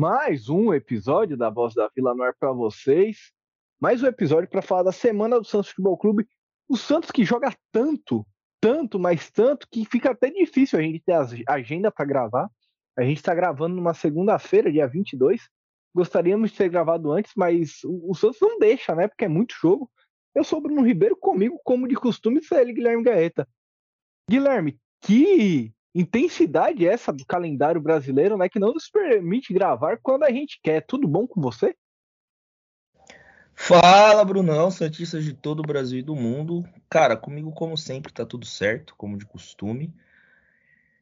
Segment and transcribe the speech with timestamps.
[0.00, 3.34] Mais um episódio da Voz da Vila no ar para vocês.
[3.78, 6.26] Mais um episódio para falar da semana do Santos Futebol Clube.
[6.66, 8.26] O Santos que joga tanto,
[8.58, 12.48] tanto, mas tanto, que fica até difícil a gente ter a agenda para gravar.
[12.96, 15.50] A gente está gravando numa segunda-feira, dia 22.
[15.94, 19.06] Gostaríamos de ter gravado antes, mas o, Santos não deixa, né?
[19.06, 19.90] Porque é muito jogo.
[20.34, 23.46] Eu sou Bruno Ribeiro, comigo, como de costume, é ele, Guilherme Gaeta.
[24.30, 30.30] Guilherme, que intensidade essa do calendário brasileiro, né, que não nos permite gravar quando a
[30.30, 30.84] gente quer.
[30.86, 31.74] Tudo bom com você?
[33.54, 36.64] Fala, Brunão, Santistas de todo o Brasil e do mundo.
[36.88, 39.92] Cara, comigo, como sempre, tá tudo certo, como de costume.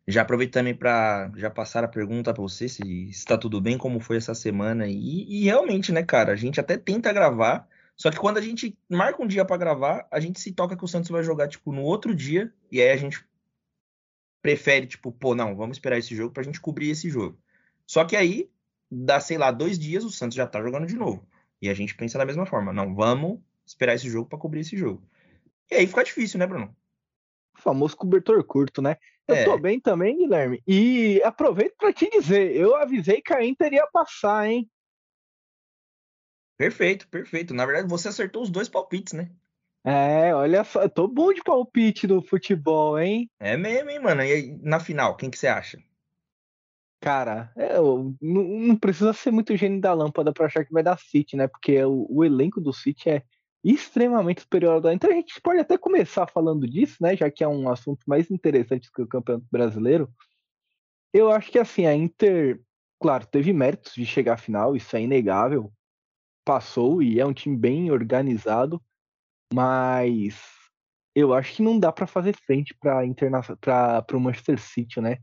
[0.08, 4.00] Já aproveito também para já passar a pergunta para você se está tudo bem, como
[4.00, 4.88] foi essa semana.
[4.88, 8.76] E, e, realmente, né, cara, a gente até tenta gravar, só que quando a gente
[8.88, 11.72] marca um dia para gravar, a gente se toca que o Santos vai jogar, tipo,
[11.72, 13.22] no outro dia, e aí a gente
[14.42, 17.38] prefere, tipo, pô, não, vamos esperar esse jogo pra gente cobrir esse jogo.
[17.86, 18.50] Só que aí,
[18.90, 21.26] dá, sei lá, dois dias, o Santos já tá jogando de novo.
[21.60, 24.76] E a gente pensa da mesma forma, não, vamos esperar esse jogo para cobrir esse
[24.76, 25.02] jogo.
[25.70, 26.74] E aí fica difícil, né, Bruno?
[27.56, 28.96] O famoso cobertor curto, né?
[29.26, 29.44] Eu é.
[29.44, 30.62] tô bem também, Guilherme.
[30.66, 34.70] E aproveito para te dizer, eu avisei que a Inter ia passar, hein?
[36.56, 37.52] Perfeito, perfeito.
[37.52, 39.30] Na verdade, você acertou os dois palpites, né?
[39.90, 43.30] É, olha só, eu tô bom de palpite no futebol, hein?
[43.40, 44.22] É mesmo, hein, mano?
[44.22, 45.82] E aí, na final, quem que você acha?
[47.00, 50.98] Cara, é, não, não, precisa ser muito gênio da lâmpada para achar que vai dar
[50.98, 51.48] City, né?
[51.48, 53.22] Porque o, o, elenco do City é
[53.64, 57.16] extremamente superior ao da Então a gente pode até começar falando disso, né?
[57.16, 60.12] Já que é um assunto mais interessante que o Campeonato Brasileiro.
[61.14, 62.60] Eu acho que assim, a Inter,
[63.00, 65.72] claro, teve méritos de chegar à final, isso é inegável.
[66.44, 68.82] Passou e é um time bem organizado
[69.52, 70.40] mas
[71.14, 73.04] eu acho que não dá para fazer frente para
[74.16, 75.18] o Manchester City, né?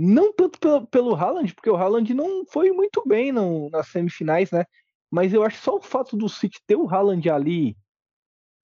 [0.00, 4.50] Não tanto pelo, pelo Haaland, porque o Haaland não foi muito bem no, nas semifinais,
[4.50, 4.64] né?
[5.10, 7.76] Mas eu acho só o fato do City ter o Haaland ali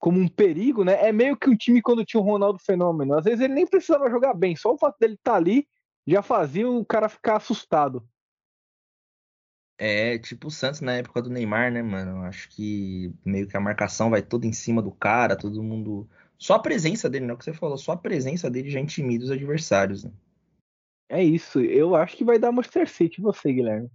[0.01, 1.07] como um perigo, né?
[1.07, 3.15] É meio que um time quando tinha o Ronaldo Fenômeno.
[3.15, 5.69] Às vezes ele nem precisava jogar bem, só o fato dele estar tá ali
[6.07, 8.05] já fazia o cara ficar assustado.
[9.83, 12.23] É tipo o Santos na época do Neymar, né, mano?
[12.25, 16.07] Acho que meio que a marcação vai toda em cima do cara, todo mundo.
[16.37, 18.79] Só a presença dele, não é o que você falou, só a presença dele já
[18.79, 20.13] intimida os adversários, né?
[21.09, 23.91] É isso, eu acho que vai dar Manchester City você, Guilherme.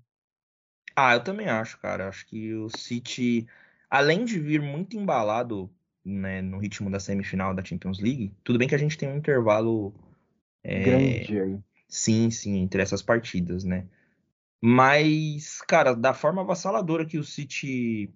[0.95, 2.09] Ah, eu também acho, cara.
[2.09, 3.47] Acho que o City,
[3.87, 5.69] além de vir muito embalado
[6.03, 9.17] né, no ritmo da semifinal da Champions League, tudo bem que a gente tem um
[9.17, 9.93] intervalo.
[10.63, 10.83] É...
[10.83, 11.59] Grande aí.
[11.87, 13.85] Sim, sim, entre essas partidas, né?
[14.61, 18.13] Mas, cara, da forma avassaladora que o City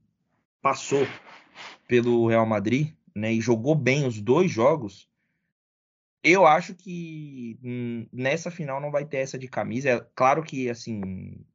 [0.62, 1.06] passou
[1.88, 5.10] pelo Real Madrid, né, e jogou bem os dois jogos,
[6.24, 7.58] eu acho que
[8.12, 9.90] nessa final não vai ter essa de camisa.
[9.90, 11.46] É claro que, assim,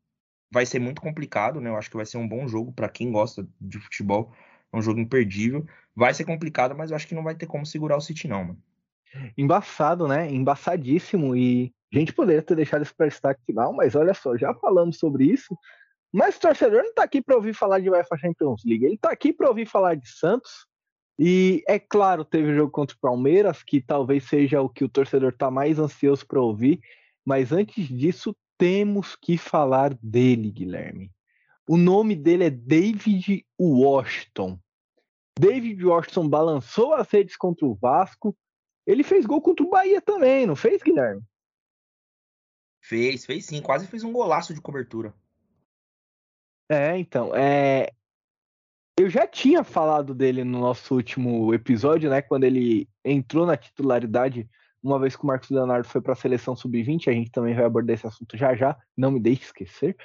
[0.50, 1.68] vai ser muito complicado, né?
[1.68, 4.32] Eu acho que vai ser um bom jogo para quem gosta de futebol.
[4.72, 5.66] É um jogo imperdível.
[5.94, 8.44] Vai ser complicado, mas eu acho que não vai ter como segurar o City, não,
[8.44, 8.62] mano.
[9.36, 10.32] Embaçado, né?
[10.32, 11.36] Embaçadíssimo.
[11.36, 14.99] E a gente poderia ter deixado isso para destaque final, mas olha só, já falamos
[14.99, 15.56] sobre isso.
[16.12, 19.10] Mas o torcedor não está aqui para ouvir falar de UEFA Champions League, ele está
[19.10, 20.66] aqui para ouvir falar de Santos.
[21.19, 24.88] E é claro, teve o jogo contra o Palmeiras, que talvez seja o que o
[24.88, 26.81] torcedor está mais ansioso para ouvir.
[27.25, 31.11] Mas antes disso, temos que falar dele, Guilherme.
[31.69, 34.59] O nome dele é David Washington.
[35.38, 38.37] David Washington balançou as redes contra o Vasco.
[38.87, 41.22] Ele fez gol contra o Bahia também, não fez, Guilherme?
[42.84, 45.14] Fez, fez sim, quase fez um golaço de cobertura.
[46.70, 47.90] É, então, é...
[48.98, 54.46] eu já tinha falado dele no nosso último episódio, né, quando ele entrou na titularidade,
[54.82, 57.64] uma vez que o Marcos Leonardo foi para a seleção sub-20, a gente também vai
[57.64, 59.96] abordar esse assunto já já, não me deixe esquecer.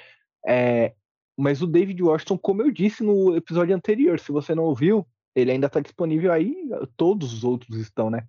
[0.48, 0.94] É...
[1.36, 5.52] Mas o David Washington, como eu disse no episódio anterior, se você não ouviu, ele
[5.52, 6.56] ainda está disponível aí,
[6.96, 8.26] todos os outros estão, né?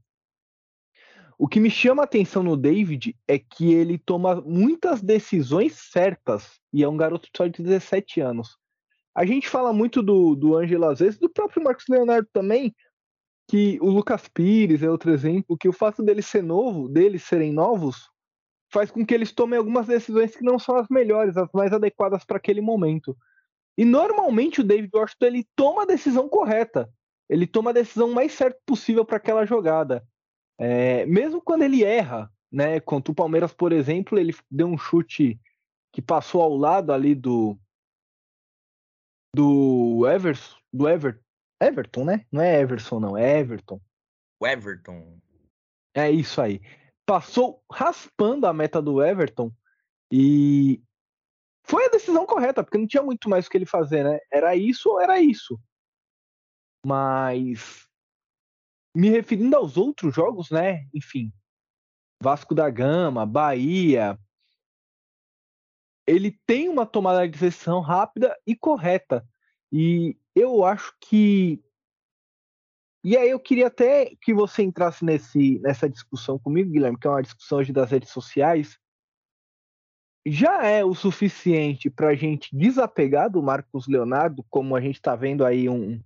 [1.41, 6.61] O que me chama a atenção no David é que ele toma muitas decisões certas
[6.71, 8.59] e é um garoto só de 17 anos.
[9.15, 12.75] A gente fala muito do, do Ângelo às vezes, do próprio Marcos Leonardo também,
[13.49, 17.51] que o Lucas Pires é outro exemplo, que o fato dele ser novo, deles serem
[17.51, 18.07] novos,
[18.71, 22.23] faz com que eles tomem algumas decisões que não são as melhores, as mais adequadas
[22.23, 23.17] para aquele momento.
[23.75, 26.87] E normalmente o David Washington ele toma a decisão correta.
[27.27, 30.05] Ele toma a decisão mais certa possível para aquela jogada.
[30.61, 32.79] É, mesmo quando ele erra, né?
[32.79, 35.39] Contra o Palmeiras, por exemplo, ele deu um chute
[35.91, 37.57] que passou ao lado ali do
[39.35, 41.21] do Everson, do Ever,
[41.59, 42.25] Everton, né?
[42.31, 43.81] Não é Everson, não, é Everton.
[44.39, 45.19] O Everton.
[45.95, 46.61] É isso aí.
[47.05, 49.51] Passou raspando a meta do Everton
[50.11, 50.81] E
[51.65, 54.19] foi a decisão correta, porque não tinha muito mais o que ele fazer, né?
[54.31, 55.59] Era isso ou era isso.
[56.85, 57.87] Mas
[58.95, 60.87] me referindo aos outros jogos, né?
[60.93, 61.31] Enfim,
[62.21, 64.19] Vasco da Gama, Bahia,
[66.05, 69.25] ele tem uma tomada de decisão rápida e correta.
[69.71, 71.63] E eu acho que.
[73.03, 77.09] E aí eu queria até que você entrasse nesse, nessa discussão comigo, Guilherme, que é
[77.09, 78.77] uma discussão hoje das redes sociais.
[80.23, 85.15] Já é o suficiente para a gente desapegar do Marcos Leonardo, como a gente está
[85.15, 85.99] vendo aí um,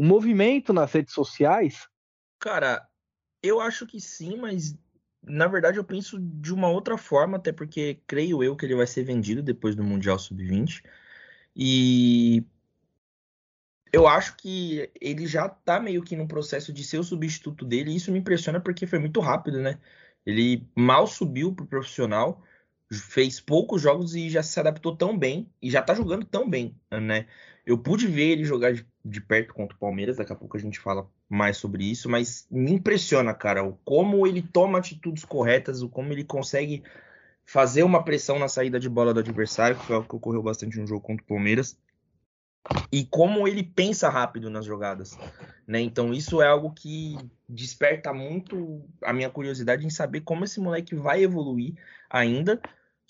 [0.00, 1.86] um movimento nas redes sociais?
[2.38, 2.88] Cara,
[3.42, 4.74] eu acho que sim, mas
[5.22, 8.86] na verdade, eu penso de uma outra forma, até porque creio eu que ele vai
[8.86, 10.82] ser vendido depois do Mundial Sub-20.
[11.54, 12.42] E
[13.92, 17.90] eu acho que ele já tá meio que no processo de ser o substituto dele,
[17.90, 19.78] e isso me impressiona porque foi muito rápido, né?
[20.24, 22.42] Ele mal subiu pro profissional,
[22.90, 26.74] fez poucos jogos e já se adaptou tão bem, e já tá jogando tão bem,
[26.90, 27.26] né?
[27.70, 30.60] Eu pude ver ele jogar de, de, perto contra o Palmeiras, daqui a pouco a
[30.60, 35.80] gente fala mais sobre isso, mas me impressiona, cara, o como ele toma atitudes corretas,
[35.80, 36.82] o como ele consegue
[37.44, 40.80] fazer uma pressão na saída de bola do adversário, que foi algo que ocorreu bastante
[40.80, 41.78] no jogo contra o Palmeiras,
[42.90, 45.16] e como ele pensa rápido nas jogadas,
[45.64, 45.80] né?
[45.80, 47.16] Então isso é algo que
[47.48, 51.74] desperta muito a minha curiosidade em saber como esse moleque vai evoluir
[52.10, 52.60] ainda,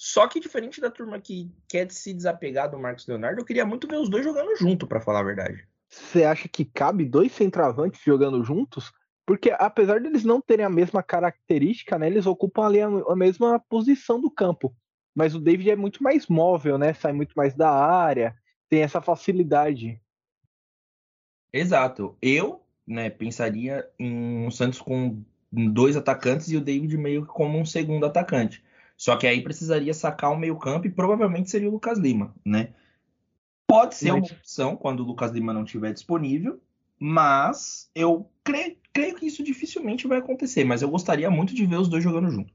[0.02, 3.86] só que diferente da turma que quer se desapegar do Marcos Leonardo, eu queria muito
[3.86, 5.68] ver os dois jogando junto, para falar a verdade.
[5.90, 8.90] Você acha que cabe dois centroavantes jogando juntos?
[9.26, 13.60] Porque apesar deles não terem a mesma característica, né, eles ocupam ali a, a mesma
[13.60, 14.74] posição do campo.
[15.14, 16.94] Mas o David é muito mais móvel, né?
[16.94, 18.34] Sai muito mais da área,
[18.70, 20.00] tem essa facilidade.
[21.52, 22.16] Exato.
[22.22, 27.58] Eu, né, pensaria em um Santos com dois atacantes e o David meio que como
[27.58, 28.64] um segundo atacante.
[29.00, 32.74] Só que aí precisaria sacar o meio-campo e provavelmente seria o Lucas Lima, né?
[33.66, 36.60] Pode ser uma opção quando o Lucas Lima não estiver disponível,
[36.98, 40.64] mas eu creio, creio, que isso dificilmente vai acontecer.
[40.64, 42.52] Mas eu gostaria muito de ver os dois jogando junto.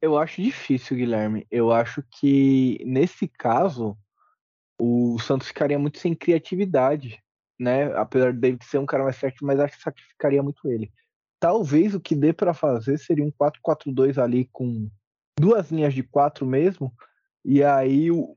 [0.00, 1.44] Eu acho difícil, Guilherme.
[1.50, 3.98] Eu acho que nesse caso
[4.78, 7.20] o Santos ficaria muito sem criatividade,
[7.58, 7.92] né?
[7.96, 10.92] Apesar de David ser um cara mais certo, mas acho que sacrificaria muito ele.
[11.40, 14.88] Talvez o que dê para fazer seria um 4-4-2 ali com
[15.38, 16.92] duas linhas de quatro mesmo,
[17.44, 18.36] e aí o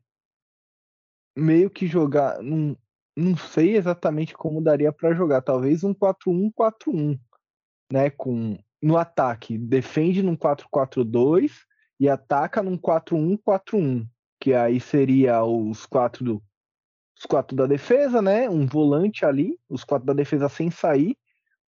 [1.36, 2.78] meio que jogar, não,
[3.16, 7.20] não sei exatamente como daria para jogar, talvez um 4-1-4-1,
[7.92, 11.52] né, com no ataque, defende num 4-4-2
[12.00, 14.08] e ataca num 4-1-4-1,
[14.40, 16.44] que aí seria os quatro do
[17.22, 18.50] os quatro da defesa, né?
[18.50, 21.16] Um volante ali, os quatro da defesa sem sair.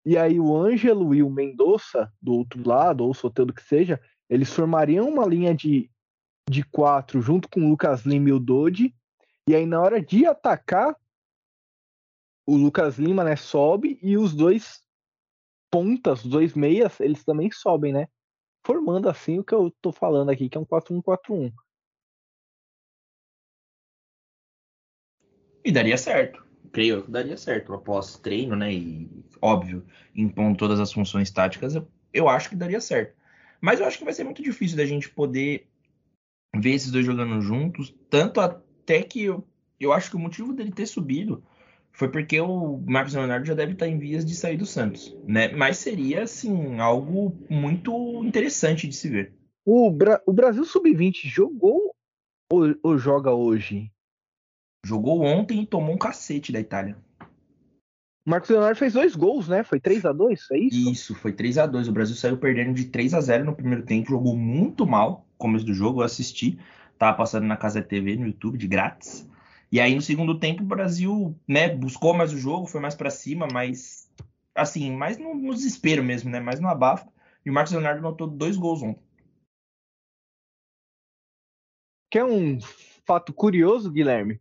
[0.02, 4.00] E aí o Ângelo e o Mendonça do outro lado, ou o Soteldo que seja,
[4.32, 5.90] eles formariam uma linha de,
[6.48, 8.96] de quatro junto com o Lucas Lima e o Dodi.
[9.46, 10.96] E aí, na hora de atacar,
[12.46, 14.80] o Lucas Lima né, sobe e os dois
[15.70, 18.08] pontas, os dois meias, eles também sobem, né?
[18.64, 21.52] Formando assim o que eu tô falando aqui, que é um 4-1-4-1.
[25.62, 26.42] E daria certo.
[26.72, 27.74] Creio que daria certo.
[27.74, 28.72] Após treino, né?
[28.72, 29.10] E,
[29.42, 33.20] óbvio, impondo todas as funções táticas, eu, eu acho que daria certo.
[33.62, 35.68] Mas eu acho que vai ser muito difícil da gente poder
[36.56, 37.94] ver esses dois jogando juntos.
[38.10, 39.46] Tanto até que eu,
[39.78, 41.44] eu acho que o motivo dele ter subido
[41.92, 45.48] foi porque o Marcos Leonardo já deve estar em vias de sair do Santos, né?
[45.52, 49.32] Mas seria, assim, algo muito interessante de se ver.
[49.64, 51.94] O, Bra o Brasil Sub-20 jogou
[52.50, 53.92] ou, ou joga hoje?
[54.84, 56.96] Jogou ontem e tomou um cacete da Itália.
[58.24, 59.64] Marcos Leonardo fez dois gols, né?
[59.64, 60.90] Foi 3 a 2 é isso?
[60.90, 63.84] Isso, foi 3 a 2 O Brasil saiu perdendo de 3 a 0 no primeiro
[63.84, 66.58] tempo, jogou muito mal no começo do jogo, eu assisti,
[66.96, 69.28] tava passando na Casa TV no YouTube de grátis.
[69.72, 73.10] E aí no segundo tempo o Brasil, né, buscou mais o jogo, foi mais para
[73.10, 74.08] cima, mas
[74.54, 76.40] assim, mais no, no, desespero mesmo, né?
[76.40, 77.10] Mais no abafo.
[77.44, 79.02] E o Marcos Leonardo anotou dois gols ontem.
[82.10, 82.58] Quer um
[83.06, 84.40] fato curioso, Guilherme?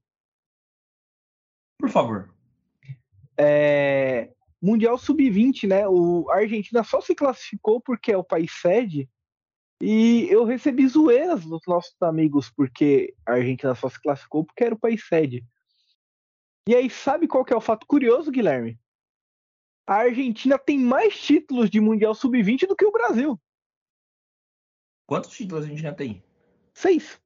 [1.79, 2.31] Por favor.
[3.43, 4.31] É,
[4.61, 5.87] Mundial Sub-20, né?
[5.87, 9.09] O a Argentina só se classificou porque é o país sede.
[9.81, 14.75] E eu recebi zoeiras dos nossos amigos porque a Argentina só se classificou porque era
[14.75, 15.43] o país sede.
[16.69, 18.79] E aí, sabe qual que é o fato curioso, Guilherme?
[19.87, 23.41] A Argentina tem mais títulos de Mundial Sub-20 do que o Brasil.
[25.07, 26.23] Quantos títulos a já tem?
[26.75, 27.19] Seis.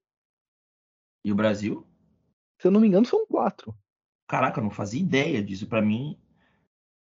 [1.25, 1.85] E o Brasil?
[2.57, 3.75] Se eu não me engano, são quatro.
[4.27, 5.67] Caraca, eu não fazia ideia disso.
[5.67, 6.17] Para mim,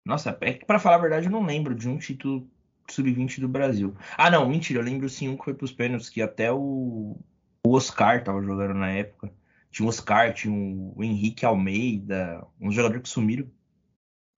[0.05, 2.49] nossa, é que pra falar a verdade, eu não lembro de um título
[2.89, 3.95] sub-20 do Brasil.
[4.17, 7.17] Ah, não, mentira, eu lembro sim um que foi pros pênaltis, que até o
[7.65, 9.33] O Oscar tava jogando na época.
[9.71, 13.47] Tinha o Oscar, tinha o Henrique Almeida, uns jogadores que sumiram,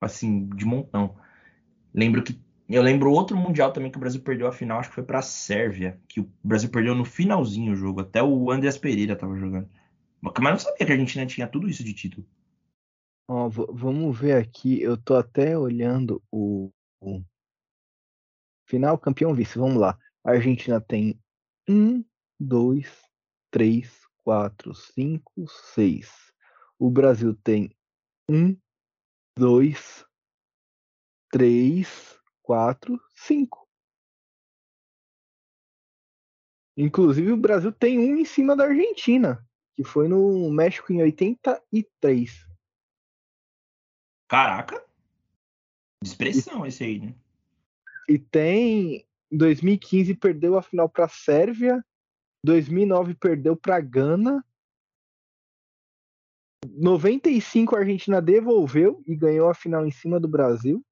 [0.01, 1.17] assim, de montão.
[1.95, 2.39] Lembro que.
[2.69, 5.21] Eu lembro outro Mundial também que o Brasil perdeu a final, acho que foi pra
[5.23, 8.01] Sérvia, que o Brasil perdeu no finalzinho o jogo.
[8.01, 9.69] Até o Andreas Pereira tava jogando.
[10.21, 12.27] Mas não sabia que a Argentina tinha tudo isso de título.
[13.29, 14.81] Ó, vamos ver aqui.
[14.81, 17.23] Eu tô até olhando o, o
[18.67, 19.59] final campeão vice.
[19.59, 19.99] Vamos lá.
[20.25, 21.21] A Argentina tem
[21.69, 22.05] um,
[22.39, 23.03] dois,
[23.51, 26.11] três, quatro, cinco, seis.
[26.79, 27.75] O Brasil tem
[28.29, 28.57] um,
[29.37, 30.05] dois,
[31.31, 33.69] três, quatro, cinco.
[36.77, 42.52] Inclusive, o Brasil tem um em cima da Argentina, que foi no México em 83.
[44.33, 44.83] Caraca!
[46.03, 47.15] Expressão esse aí, né?
[48.09, 49.07] E tem.
[49.31, 51.85] Em 2015 perdeu a final para a Sérvia
[52.43, 54.43] 2009 perdeu para Gana.
[56.65, 60.83] 95 a Argentina devolveu e ganhou a final em cima do Brasil.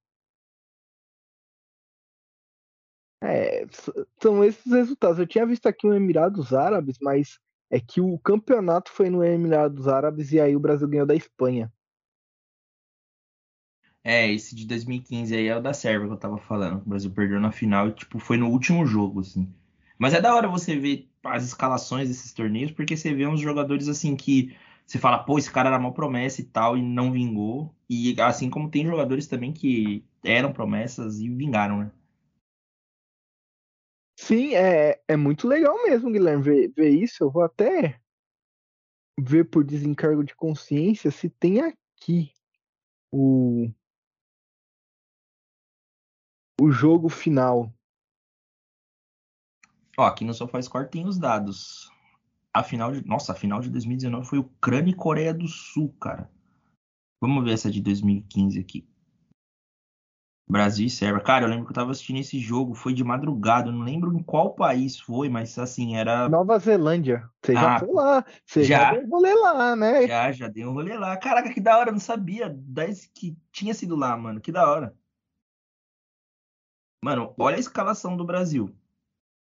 [3.23, 3.67] É,
[4.23, 5.19] são esses resultados.
[5.19, 9.89] Eu tinha visto aqui o Emirados Árabes, mas é que o campeonato foi no Emirados
[9.89, 11.73] Árabes e aí o Brasil ganhou da Espanha.
[14.03, 16.79] É, esse de 2015 aí é o da Sérvia que eu tava falando.
[16.79, 19.53] O Brasil perdeu na final e tipo, foi no último jogo, assim.
[19.99, 23.89] Mas é da hora você ver as escalações desses torneios, porque você vê uns jogadores
[23.89, 27.75] assim que você fala, pô, esse cara era uma promessa e tal, e não vingou.
[27.89, 31.93] E assim como tem jogadores também que eram promessas e vingaram, né?
[34.19, 37.23] Sim, é, é muito legal mesmo, Guilherme, ver, ver isso.
[37.23, 38.01] Eu vou até
[39.19, 42.33] ver por desencargo de consciência se tem aqui
[43.13, 43.71] o,
[46.61, 47.73] o jogo final
[50.01, 51.91] Ó, aqui no SofaScore tem os dados.
[52.55, 53.07] A final de.
[53.07, 56.31] Nossa, a final de 2019 foi Ucrânia e Coreia do Sul, cara.
[57.21, 58.89] Vamos ver essa de 2015 aqui.
[60.49, 61.23] Brasil e Sérvia.
[61.23, 64.13] Cara, eu lembro que eu tava assistindo esse jogo, foi de madrugada, eu não lembro
[64.17, 66.31] em qual país foi, mas assim, era.
[66.31, 67.29] Nova Zelândia.
[67.45, 68.25] Você ah, já foi lá.
[68.47, 70.07] Você já, já deu um rolê lá, né?
[70.07, 71.15] Já, já deu um rolê lá.
[71.19, 72.59] Caraca, que da hora, eu não sabia
[73.15, 74.41] que tinha sido lá, mano.
[74.41, 74.95] Que da hora.
[77.03, 78.75] Mano, olha a escalação do Brasil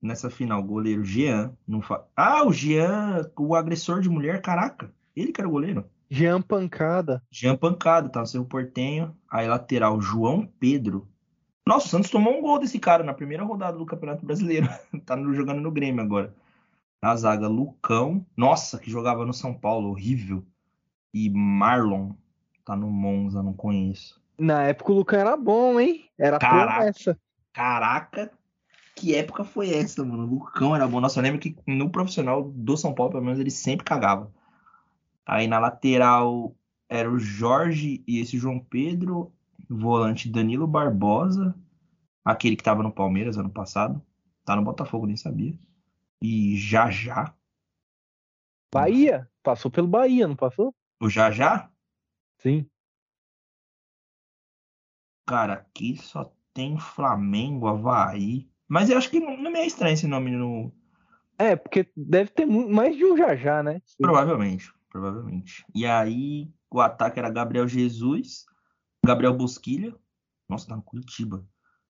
[0.04, 1.56] nessa final, goleiro Jean.
[1.66, 2.06] Não fa...
[2.16, 4.94] Ah, o Jean, o agressor de mulher, caraca.
[5.16, 5.86] Ele que era o goleiro.
[6.10, 7.24] Jean Pancada.
[7.32, 9.16] Jean Pancada, tá no seu portenho.
[9.32, 11.08] Aí lateral, João Pedro.
[11.66, 14.68] Nossa, o Santos tomou um gol desse cara na primeira rodada do Campeonato Brasileiro.
[15.06, 16.36] tá jogando no Grêmio agora.
[17.02, 18.26] Na zaga, Lucão.
[18.36, 20.44] Nossa, que jogava no São Paulo, horrível.
[21.14, 22.12] E Marlon.
[22.66, 24.22] Tá no Monza, não conheço.
[24.38, 26.06] Na época o Lucão era bom, hein?
[26.18, 27.20] Era caraca, promessa.
[27.54, 28.32] Caraca,
[28.96, 30.24] que época foi essa, mano?
[30.24, 31.00] O Lucão era bom.
[31.00, 34.34] Nossa, eu lembro que no profissional do São Paulo, pelo menos, ele sempre cagava.
[35.26, 36.56] Aí na lateral
[36.90, 39.32] era o Jorge e esse João Pedro.
[39.70, 41.56] Volante Danilo Barbosa.
[42.26, 44.02] Aquele que tava no Palmeiras ano passado.
[44.44, 45.58] Tá no Botafogo, nem sabia.
[46.22, 47.34] E Já Já.
[48.74, 49.30] Bahia.
[49.42, 50.74] Passou pelo Bahia, não passou?
[51.00, 51.70] O Já Já?
[52.38, 52.70] Sim.
[55.26, 58.48] Cara, aqui só tem Flamengo, Havaí.
[58.68, 60.72] Mas eu acho que não, me é estranho esse nome no.
[61.38, 63.82] É, porque deve ter mais de um já já, né?
[64.00, 65.66] Provavelmente, provavelmente.
[65.74, 68.46] E aí o ataque era Gabriel Jesus,
[69.06, 69.96] Gabriel Bosquilha.
[70.48, 71.46] Nossa, tá no Curitiba.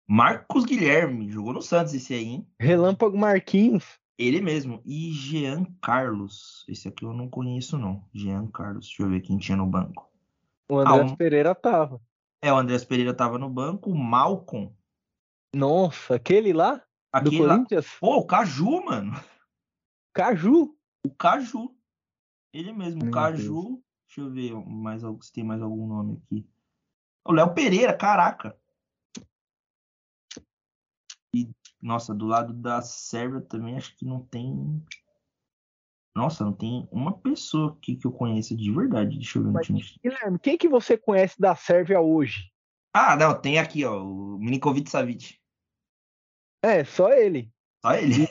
[0.06, 2.46] Marcos Guilherme, jogou no Santos esse aí, hein?
[2.58, 3.84] Relâmpago Marquinhos.
[4.18, 4.80] Ele mesmo.
[4.84, 6.64] E Jean Carlos.
[6.68, 8.02] Esse aqui eu não conheço, não.
[8.12, 8.86] Jean Carlos.
[8.86, 10.10] Deixa eu ver quem tinha no banco.
[10.68, 11.14] O André ah, um...
[11.14, 12.00] Pereira tava.
[12.42, 13.90] É, o André Pereira tava no banco.
[13.90, 14.72] O Malcolm
[15.54, 16.82] nossa, aquele lá?
[17.12, 17.86] Aquele do Corinthians?
[17.86, 17.98] Lá...
[18.00, 19.12] Pô, o Caju, mano.
[20.12, 20.76] Caju?
[21.04, 21.74] O Caju.
[22.52, 23.62] Ele mesmo, Meu Caju.
[23.62, 23.78] Deus.
[24.06, 26.48] Deixa eu ver mais, se tem mais algum nome aqui.
[27.26, 28.58] O Léo Pereira, caraca.
[31.34, 34.82] E, nossa, do lado da Sérvia também acho que não tem.
[36.18, 39.16] Nossa, não tem uma pessoa aqui que eu conheça de verdade.
[39.16, 39.80] Deixa eu ver no time.
[40.02, 42.50] Guilherme, quem que você conhece da Sérvia hoje?
[42.92, 45.38] Ah, não, tem aqui, ó, o Milinkovic Savic.
[46.60, 47.52] É, só ele.
[47.80, 48.28] Só ele.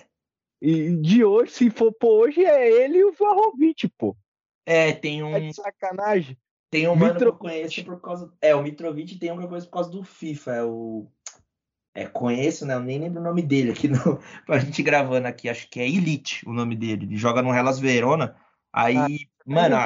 [0.61, 4.17] E, e, de hoje, se for por hoje, é ele e o Vlahovic, pô.
[4.65, 5.33] É, tem um.
[5.33, 6.37] É de sacanagem.
[6.69, 7.37] Tem um mano Mitrovic.
[7.39, 8.33] que eu conheço por causa.
[8.41, 10.51] É, o Mitrovic tem um que eu conheço por causa do FIFA.
[10.55, 11.09] É o.
[11.97, 12.75] É, conheço, né?
[12.75, 13.97] Eu nem lembro o nome dele aqui no...
[14.45, 15.49] pra gente gravando aqui.
[15.49, 17.07] Acho que é Elite o nome dele.
[17.07, 18.35] Ele joga no Hellas Verona.
[18.71, 19.07] Aí, ah,
[19.43, 19.77] mano.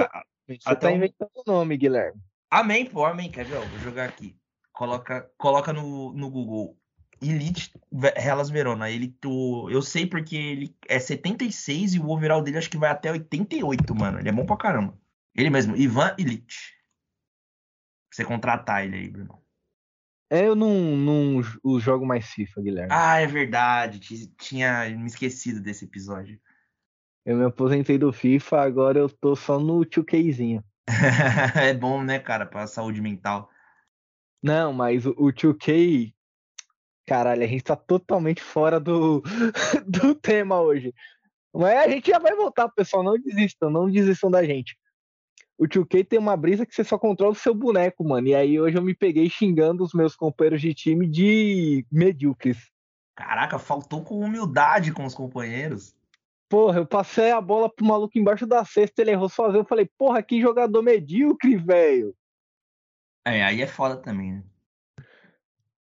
[0.46, 2.20] Você tá até inventando o nome, Guilherme.
[2.50, 3.32] Amém, pô, amém.
[3.32, 3.66] Quer ver?
[3.66, 4.36] Vou jogar aqui.
[4.74, 6.78] Coloca, coloca no, no Google
[7.22, 7.72] Elite
[8.18, 8.90] Hellas Verona.
[8.90, 12.90] Ele, tu, eu sei porque ele é 76 e o overall dele acho que vai
[12.90, 14.20] até 88, mano.
[14.20, 15.00] Ele é bom pra caramba.
[15.34, 16.76] Ele mesmo, Ivan Elite.
[18.10, 19.41] Pra você contratar ele aí, Bruno.
[20.32, 21.42] É, eu não, não
[21.78, 22.90] jogo mais FIFA, Guilherme.
[22.90, 24.00] Ah, é verdade.
[24.38, 26.40] Tinha me esquecido desse episódio.
[27.26, 30.64] Eu me aposentei do FIFA, agora eu tô só no 2Kzinho.
[31.62, 33.50] é bom, né, cara, pra saúde mental.
[34.42, 36.14] Não, mas o, o 2K.
[37.06, 39.22] Caralho, a gente tá totalmente fora do,
[39.86, 40.94] do tema hoje.
[41.54, 43.04] Mas a gente já vai voltar, pessoal.
[43.04, 44.78] Não desistam, não desistam da gente.
[45.62, 48.28] O 2K tem uma brisa que você só controla o seu boneco, mano.
[48.28, 52.58] E aí hoje eu me peguei xingando os meus companheiros de time de medíocres.
[53.16, 55.96] Caraca, faltou com humildade com os companheiros.
[56.50, 59.62] Porra, eu passei a bola pro maluco embaixo da cesta, ele errou sozinho.
[59.62, 62.16] Eu falei, porra, que jogador medíocre, velho.
[63.24, 64.44] É, aí é foda também, né?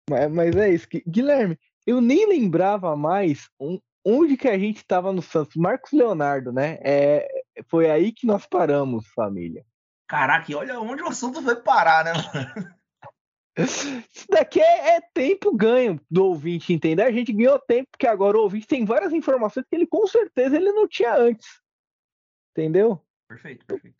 [0.08, 0.86] Mas, mas é isso.
[1.04, 3.50] Guilherme, eu nem lembrava mais
[4.04, 5.56] onde que a gente estava no Santos.
[5.56, 6.78] Marcos Leonardo, né?
[6.80, 7.33] É,
[7.68, 9.64] foi aí que nós paramos, família.
[10.06, 12.75] Caraca, e olha onde o assunto foi parar, né, mano?
[13.56, 17.02] Isso daqui é, é, tempo ganho do ouvinte, entender?
[17.02, 20.56] A gente ganhou tempo, porque agora o ouvinte tem várias informações que ele com certeza
[20.56, 21.46] ele não tinha antes.
[22.50, 23.00] Entendeu?
[23.28, 23.96] Perfeito, perfeito.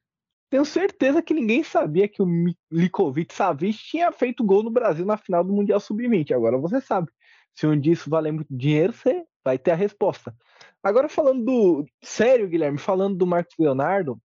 [0.50, 2.26] Tenho certeza que ninguém sabia que o
[2.70, 6.32] Likovic Savic tinha feito gol no Brasil na final do Mundial Sub-20.
[6.32, 7.11] Agora você sabe.
[7.54, 10.34] Se um dia isso valer muito dinheiro, você vai ter a resposta.
[10.82, 11.86] Agora falando do.
[12.02, 14.20] Sério, Guilherme, falando do Marcos Leonardo.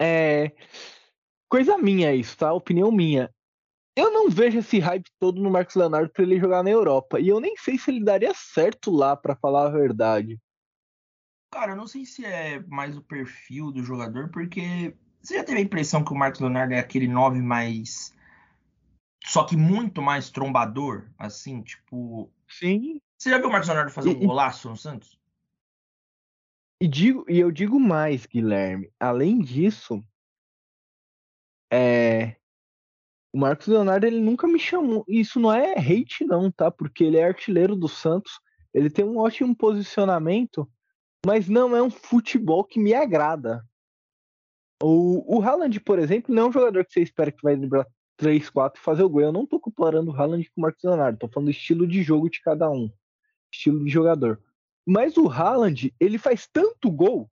[0.00, 0.52] É.
[1.48, 2.52] Coisa minha isso, tá?
[2.52, 3.32] Opinião minha.
[3.96, 7.20] Eu não vejo esse hype todo no Marcos Leonardo para ele jogar na Europa.
[7.20, 10.40] E eu nem sei se ele daria certo lá, para falar a verdade.
[11.52, 15.58] Cara, eu não sei se é mais o perfil do jogador, porque você já teve
[15.58, 18.14] a impressão que o Marcos Leonardo é aquele 9 mais.
[19.26, 22.32] Só que muito mais trombador, assim, tipo.
[22.48, 23.00] Sim.
[23.20, 25.20] Você já viu o Marcos Leonardo fazer e, um golaço no Santos?
[26.80, 28.90] E, digo, e eu digo mais, Guilherme.
[28.98, 30.02] Além disso,
[31.70, 32.36] é,
[33.30, 35.04] o Marcos Leonardo ele nunca me chamou.
[35.06, 36.70] Isso não é hate, não, tá?
[36.70, 38.40] Porque ele é artilheiro do Santos.
[38.72, 40.66] Ele tem um ótimo posicionamento,
[41.26, 43.62] mas não é um futebol que me agrada.
[44.82, 47.86] O, o Haaland, por exemplo, não é um jogador que você espera que vai driblar
[48.16, 49.20] 3, 4 e fazer o gol.
[49.20, 52.02] Eu não tô comparando o Haaland com o Marcos Leonardo, tô falando do estilo de
[52.02, 52.90] jogo de cada um,
[53.52, 54.40] estilo de jogador.
[54.86, 57.30] Mas o Haaland, ele faz tanto gol,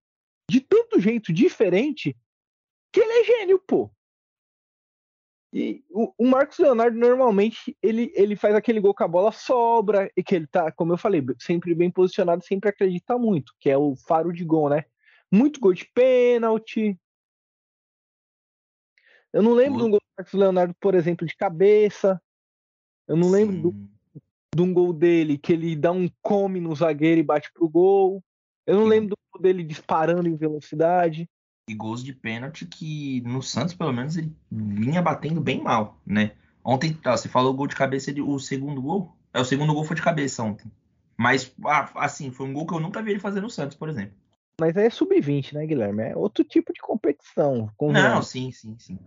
[0.50, 2.16] de tanto jeito diferente,
[2.92, 3.90] que ele é gênio, pô.
[5.52, 10.10] E o, o, Marcos Leonardo normalmente ele, ele faz aquele gol que a bola sobra
[10.14, 13.78] e que ele tá, como eu falei, sempre bem posicionado, sempre acredita muito, que é
[13.78, 14.84] o faro de gol, né?
[15.32, 16.98] Muito gol de pênalti.
[19.32, 22.20] Eu não lembro de um gol do Marcos Leonardo, por exemplo, de cabeça.
[23.06, 23.32] Eu não Sim.
[23.32, 23.90] lembro do,
[24.58, 28.22] de um gol dele que ele dá um come no zagueiro e bate pro gol.
[28.66, 28.88] Eu não Sim.
[28.90, 31.28] lembro do gol dele disparando em velocidade
[31.68, 36.32] e gols de pênalti que no Santos, pelo menos, ele vinha batendo bem mal, né?
[36.64, 39.14] Ontem, ó, você falou gol de cabeça, o segundo gol?
[39.34, 40.72] É, o segundo gol foi de cabeça ontem.
[41.16, 41.54] Mas,
[41.94, 44.16] assim, foi um gol que eu nunca vi ele fazer no Santos, por exemplo.
[44.58, 46.02] Mas aí é sub-20, né, Guilherme?
[46.02, 47.70] É outro tipo de competição.
[47.80, 48.98] Não, sim, sim, sim.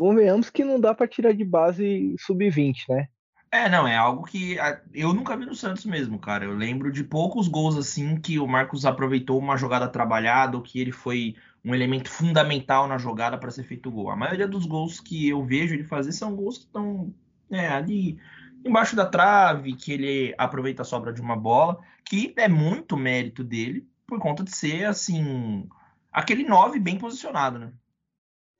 [0.00, 3.08] Convenhamos que não dá para tirar de base sub-20, né?
[3.50, 4.56] É, não, é algo que
[4.92, 6.44] eu nunca vi no Santos mesmo, cara.
[6.44, 10.78] Eu lembro de poucos gols assim que o Marcos aproveitou uma jogada trabalhada ou que
[10.78, 11.34] ele foi
[11.64, 14.10] um elemento fundamental na jogada para ser feito gol.
[14.10, 17.12] A maioria dos gols que eu vejo ele fazer são gols que estão
[17.50, 18.18] é, ali
[18.64, 23.42] embaixo da trave, que ele aproveita a sobra de uma bola, que é muito mérito
[23.42, 25.68] dele por conta de ser assim
[26.12, 27.72] aquele 9 bem posicionado, né?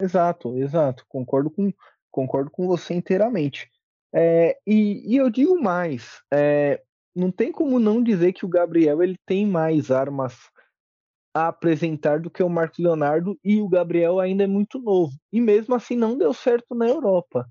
[0.00, 1.04] Exato, exato.
[1.08, 1.72] Concordo com
[2.10, 3.70] concordo com você inteiramente.
[4.14, 6.82] É, e, e, eu digo mais, é,
[7.14, 10.34] não tem como não dizer que o Gabriel ele tem mais armas
[11.34, 15.12] a apresentar do que o Marcos Leonardo e o Gabriel ainda é muito novo.
[15.32, 17.46] E mesmo assim não deu certo na Europa.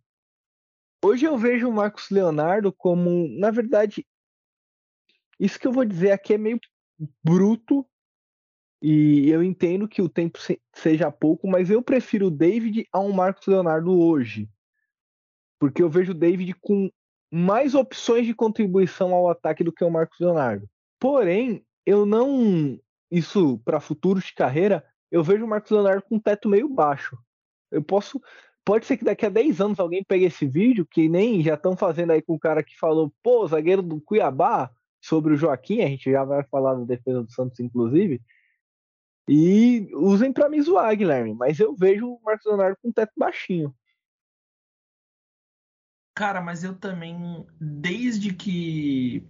[1.04, 4.06] Hoje eu vejo o Marcos Leonardo como, na verdade,
[5.40, 6.60] isso que eu vou dizer aqui é meio
[7.24, 7.86] bruto
[8.82, 10.40] e eu entendo que o tempo
[10.76, 14.50] seja pouco, mas eu prefiro o David a um Marcos Leonardo hoje.
[15.60, 16.90] Porque eu vejo o David com
[17.32, 20.68] mais opções de contribuição ao ataque do que o Marcos Leonardo.
[21.00, 22.80] Porém, eu não.
[23.10, 27.18] Isso para futuros de carreira, eu vejo o Marcos Leonardo com um teto meio baixo.
[27.72, 28.22] Eu posso.
[28.66, 31.78] Pode ser que daqui a 10 anos alguém pegue esse vídeo, que nem já estão
[31.78, 34.70] fazendo aí com o cara que falou, pô, zagueiro do Cuiabá,
[35.02, 38.22] sobre o Joaquim, a gente já vai falar da defesa do Santos, inclusive.
[39.30, 41.34] E usem para me zoar, Guilherme.
[41.34, 43.74] Mas eu vejo o Marcos Leonardo com um teto baixinho.
[46.18, 49.24] Cara, mas eu também, desde que.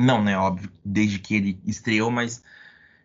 [0.00, 0.34] Não, né?
[0.38, 2.42] Óbvio, desde que ele estreou, mas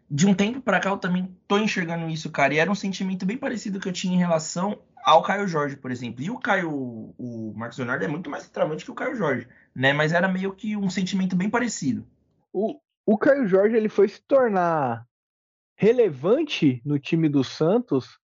[0.09, 2.53] de um tempo para cá eu também tô enxergando isso, cara.
[2.53, 5.91] E era um sentimento bem parecido que eu tinha em relação ao Caio Jorge, por
[5.91, 6.23] exemplo.
[6.23, 6.71] E o Caio,
[7.17, 9.91] o Marcos Leonardo é muito mais travante que o Caio Jorge, né?
[9.91, 12.07] Mas era meio que um sentimento bem parecido.
[12.53, 15.05] O, o Caio Jorge ele foi se tornar
[15.75, 18.17] relevante no time do Santos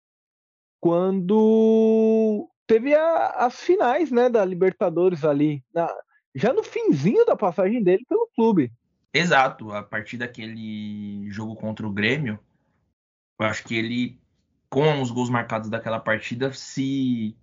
[0.81, 5.93] quando teve a, as finais, né, da Libertadores ali, na,
[6.35, 8.73] já no finzinho da passagem dele pelo clube.
[9.13, 12.39] Exato, a partir daquele jogo contra o Grêmio,
[13.39, 14.21] eu acho que ele,
[14.69, 17.37] com os gols marcados daquela partida, se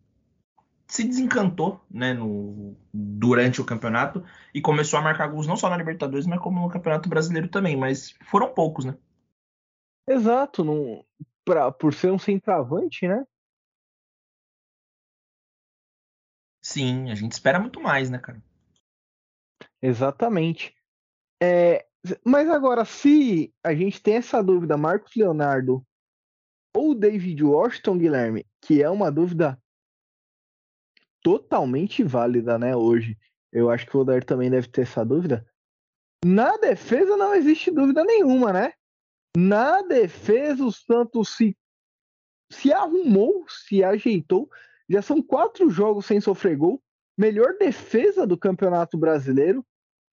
[0.85, 5.77] se desencantou né, no, durante o campeonato e começou a marcar gols não só na
[5.77, 8.95] Libertadores, mas como no Campeonato Brasileiro também, mas foram poucos, né?
[10.07, 11.03] Exato, não,
[11.43, 13.25] pra, por ser um centroavante, né?
[16.63, 18.41] Sim, a gente espera muito mais, né, cara?
[19.81, 20.73] Exatamente.
[21.41, 21.85] É,
[22.25, 25.85] mas agora, se a gente tem essa dúvida, Marcos Leonardo
[26.75, 29.61] ou David Washington, Guilherme, que é uma dúvida
[31.21, 33.17] totalmente válida, né, hoje.
[33.51, 35.45] Eu acho que o Odair também deve ter essa dúvida.
[36.25, 38.73] Na defesa não existe dúvida nenhuma, né?
[39.35, 41.57] Na defesa o Santos se,
[42.51, 44.49] se arrumou, se ajeitou.
[44.89, 46.81] Já são quatro jogos sem sofrer gol.
[47.17, 49.65] Melhor defesa do Campeonato Brasileiro.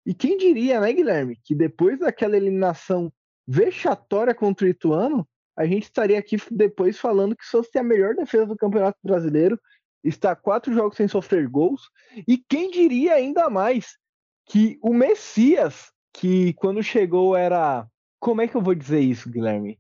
[0.06, 3.12] E quem diria, né, Guilherme, que depois daquela eliminação
[3.48, 8.16] vexatória contra o Ituano, a gente estaria aqui depois falando que Santos tem a melhor
[8.16, 9.60] defesa do Campeonato Brasileiro
[10.04, 11.90] está quatro jogos sem sofrer gols.
[12.28, 13.98] E quem diria ainda mais
[14.46, 17.88] que o Messias, que quando chegou era.
[18.20, 19.80] Como é que eu vou dizer isso, Guilherme?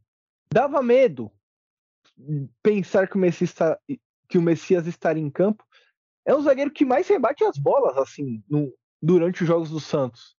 [0.52, 1.32] Dava medo
[2.62, 3.80] pensar que o Messias, está...
[4.34, 5.64] que o Messias estaria em campo.
[6.26, 8.74] É o zagueiro que mais rebate as bolas, assim, no...
[9.00, 10.36] durante os jogos do Santos.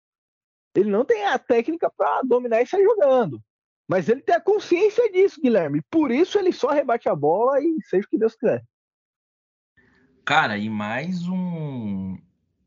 [0.75, 3.41] Ele não tem a técnica para dominar e sair jogando.
[3.89, 5.81] Mas ele tem a consciência disso, Guilherme.
[5.89, 8.65] Por isso ele só rebate a bola e seja o que Deus quiser.
[10.25, 12.19] Cara, e mais um,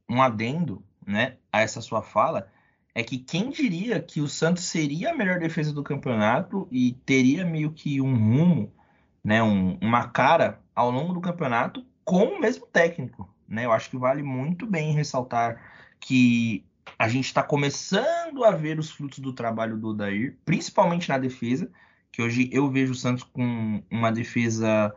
[0.10, 2.50] um adendo né, a essa sua fala
[2.96, 7.44] é que quem diria que o Santos seria a melhor defesa do campeonato e teria
[7.44, 8.74] meio que um rumo,
[9.22, 13.28] né, um, uma cara ao longo do campeonato com o mesmo técnico.
[13.48, 13.66] Né?
[13.66, 15.60] Eu acho que vale muito bem ressaltar
[16.00, 16.64] que
[17.00, 21.72] a gente está começando a ver os frutos do trabalho do Odair, principalmente na defesa,
[22.12, 24.94] que hoje eu vejo o Santos com uma defesa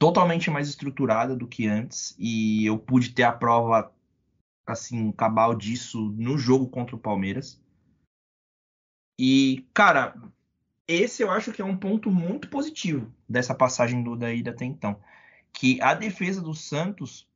[0.00, 3.92] totalmente mais estruturada do que antes e eu pude ter a prova
[4.66, 7.62] assim cabal disso no jogo contra o Palmeiras.
[9.16, 10.16] E cara,
[10.86, 15.00] esse eu acho que é um ponto muito positivo dessa passagem do Daída até então,
[15.52, 17.26] que a defesa do Santos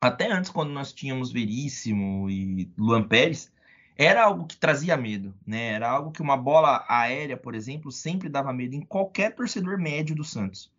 [0.00, 3.52] até antes quando nós tínhamos Veríssimo e Luan Pérez,
[3.96, 5.72] era algo que trazia medo, né?
[5.72, 10.14] Era algo que uma bola aérea, por exemplo, sempre dava medo em qualquer torcedor médio
[10.14, 10.70] do Santos.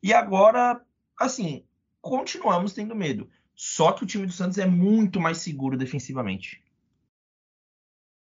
[0.00, 0.80] E agora,
[1.18, 1.64] assim,
[2.00, 3.28] continuamos tendo medo.
[3.56, 6.62] Só que o time do Santos é muito mais seguro defensivamente.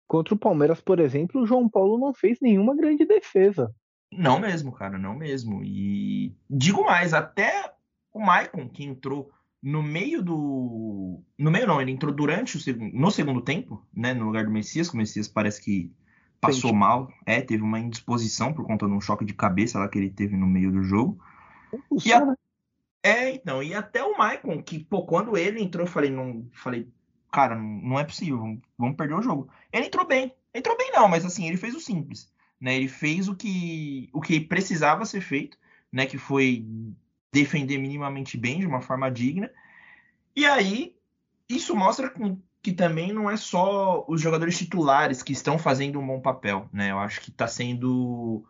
[0.08, 3.70] Contra o Palmeiras, por exemplo, o João Paulo não fez nenhuma grande defesa.
[4.10, 5.62] Não mesmo, cara, não mesmo.
[5.62, 7.70] E digo mais, até
[8.10, 9.30] o Maicon, que entrou
[9.62, 11.22] no meio do.
[11.36, 12.90] No meio não, ele entrou durante o segundo.
[12.94, 14.14] No segundo tempo, né?
[14.14, 15.92] No lugar do Messias, que o Messias parece que
[16.40, 16.80] passou Entendi.
[16.80, 17.12] mal.
[17.26, 20.38] É, teve uma indisposição por conta de um choque de cabeça lá que ele teve
[20.38, 21.18] no meio do jogo.
[22.04, 22.34] E a...
[23.02, 26.88] É, então, e até o Maicon, que, pô, quando ele entrou, eu falei, não, falei,
[27.30, 29.48] cara, não é possível, vamos perder o jogo.
[29.72, 32.76] Ele entrou bem, entrou bem não, mas assim, ele fez o simples, né?
[32.76, 35.58] Ele fez o que, o que precisava ser feito,
[35.92, 36.06] né?
[36.06, 36.66] Que foi
[37.32, 39.50] defender minimamente bem, de uma forma digna.
[40.34, 40.96] E aí,
[41.48, 42.12] isso mostra
[42.62, 46.90] que também não é só os jogadores titulares que estão fazendo um bom papel, né?
[46.90, 48.44] Eu acho que está sendo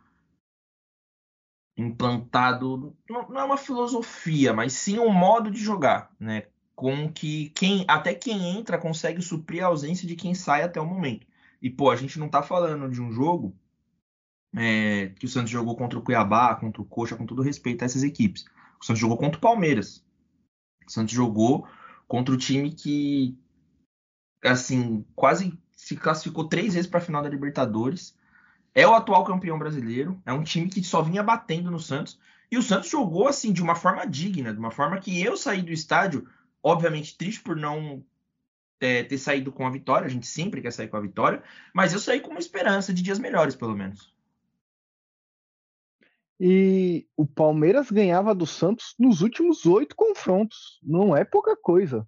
[1.76, 6.44] implantado, não é uma filosofia, mas sim um modo de jogar, né?
[6.78, 10.86] Com que quem até quem entra consegue suprir a ausência de quem sai até o
[10.86, 11.26] momento.
[11.60, 13.52] E pô, a gente não tá falando de um jogo
[14.54, 17.86] é, que o Santos jogou contra o Cuiabá, contra o Coxa, com todo respeito a
[17.86, 18.44] essas equipes.
[18.80, 20.04] O Santos jogou contra o Palmeiras.
[20.86, 21.66] O Santos jogou
[22.06, 23.36] contra o time que
[24.44, 28.16] assim quase se classificou três vezes para a final da Libertadores
[28.72, 32.16] é o atual campeão brasileiro, é um time que só vinha batendo no Santos.
[32.48, 35.62] E o Santos jogou assim de uma forma digna, de uma forma que eu saí
[35.62, 36.28] do estádio,
[36.62, 38.04] obviamente triste por não
[38.80, 41.42] é, ter saído com a vitória, a gente sempre quer sair com a vitória,
[41.74, 44.14] mas eu saí com uma esperança de dias melhores, pelo menos.
[46.40, 50.78] E o Palmeiras ganhava do Santos nos últimos oito confrontos.
[50.82, 52.06] Não é pouca coisa.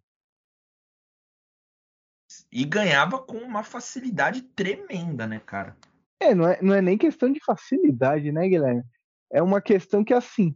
[2.53, 5.77] E ganhava com uma facilidade tremenda, né, cara?
[6.21, 8.85] É, não é, não é nem questão de facilidade, né, Guilherme?
[9.33, 10.55] É uma questão que, assim,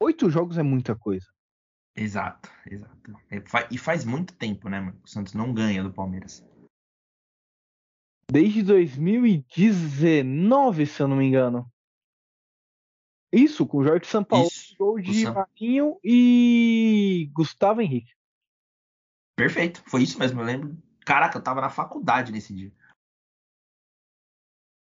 [0.00, 1.26] oito jogos é muita coisa.
[1.96, 3.18] Exato, exato.
[3.70, 5.00] E faz muito tempo, né, mano?
[5.02, 6.46] O Santos não ganha do Palmeiras.
[8.30, 11.72] Desde 2019, se eu não me engano.
[13.32, 15.32] Isso, com Jorge Sampaoli, gol de Sam...
[15.32, 18.14] Marquinho e Gustavo Henrique.
[19.34, 20.76] Perfeito, foi isso mesmo, eu lembro.
[21.04, 22.72] Caraca, eu tava na faculdade nesse dia.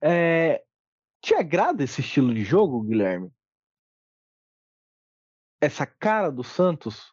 [0.03, 0.65] É...
[1.21, 3.33] Te agrada esse estilo de jogo, Guilherme?
[5.61, 7.13] Essa cara do Santos?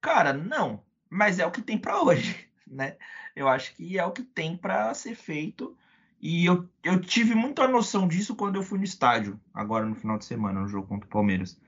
[0.00, 0.82] Cara, não.
[1.10, 2.96] Mas é o que tem para hoje, né?
[3.34, 5.76] Eu acho que é o que tem para ser feito.
[6.20, 10.18] E eu, eu tive muita noção disso quando eu fui no estádio, agora no final
[10.18, 11.58] de semana, no jogo contra o Palmeiras.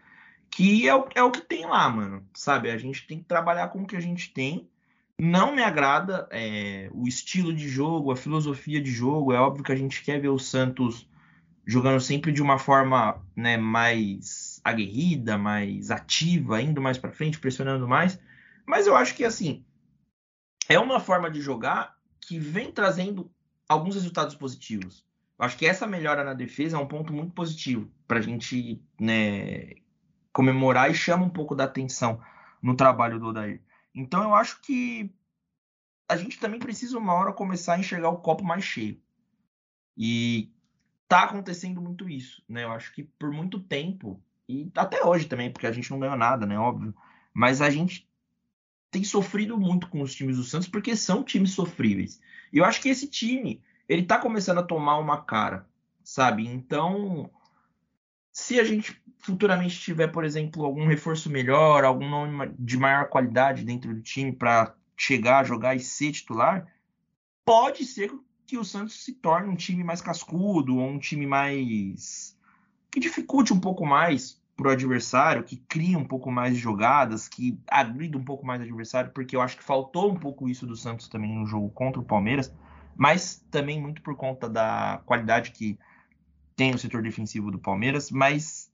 [0.51, 2.27] Que é o, é o que tem lá, mano.
[2.35, 2.71] Sabe?
[2.71, 4.69] A gente tem que trabalhar com o que a gente tem.
[5.19, 9.33] Não me agrada é, o estilo de jogo, a filosofia de jogo.
[9.33, 11.09] É óbvio que a gente quer ver o Santos
[11.65, 13.57] jogando sempre de uma forma né,
[14.65, 18.19] aguerrida, mais ativa, indo mais para frente, pressionando mais.
[18.67, 19.65] Mas eu acho que assim
[20.69, 23.31] é uma forma de jogar que vem trazendo
[23.69, 25.05] alguns resultados positivos.
[25.39, 28.81] Eu acho que essa melhora na defesa é um ponto muito positivo para a gente
[28.99, 29.75] né,
[30.33, 32.23] comemorar e chama um pouco da atenção
[32.63, 33.63] no trabalho do Odair.
[33.95, 35.13] Então eu acho que
[36.09, 39.01] a gente também precisa uma hora começar a enxergar o copo mais cheio.
[39.97, 40.53] E
[41.09, 42.65] tá acontecendo muito isso, né?
[42.65, 46.17] Eu acho que por muito tempo, e até hoje também, porque a gente não ganhou
[46.17, 46.59] nada, né?
[46.59, 46.95] Óbvio.
[47.33, 48.09] Mas a gente
[48.91, 52.21] tem sofrido muito com os times do Santos porque são times sofríveis.
[52.53, 55.69] E eu acho que esse time, ele tá começando a tomar uma cara,
[56.03, 56.47] sabe?
[56.47, 57.31] Então,
[58.33, 63.65] se a gente futuramente tiver, por exemplo, algum reforço melhor, algum nome de maior qualidade
[63.65, 66.67] dentro do time para chegar, jogar e ser titular,
[67.45, 68.13] pode ser
[68.47, 72.37] que o Santos se torne um time mais cascudo, ou um time mais
[72.91, 77.27] que dificulte um pouco mais para o adversário, que cria um pouco mais de jogadas,
[77.27, 80.67] que agrida um pouco mais o adversário, porque eu acho que faltou um pouco isso
[80.67, 82.55] do Santos também no jogo contra o Palmeiras,
[82.95, 85.79] mas também muito por conta da qualidade que
[86.55, 88.71] tem o setor defensivo do Palmeiras, mas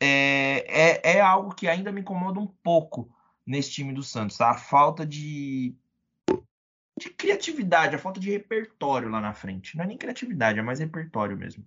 [0.00, 3.08] é, é, é algo que ainda me incomoda um pouco
[3.46, 4.50] nesse time do Santos, tá?
[4.50, 5.76] a falta de,
[6.98, 9.76] de criatividade, a falta de repertório lá na frente.
[9.76, 11.64] Não é nem criatividade, é mais repertório mesmo.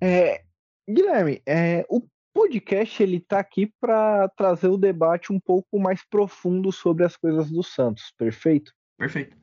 [0.00, 0.44] É,
[0.88, 6.72] Guilherme, é, o podcast ele está aqui para trazer o debate um pouco mais profundo
[6.72, 8.72] sobre as coisas do Santos, perfeito?
[8.98, 9.36] Perfeito.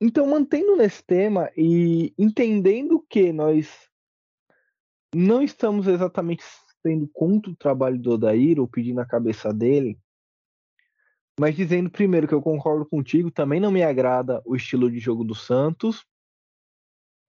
[0.00, 3.88] Então, mantendo nesse tema e entendendo que nós
[5.14, 6.44] não estamos exatamente
[6.82, 9.98] sendo contra o trabalho do Odair ou pedindo a cabeça dele,
[11.40, 15.24] mas dizendo primeiro que eu concordo contigo, também não me agrada o estilo de jogo
[15.24, 16.04] do Santos,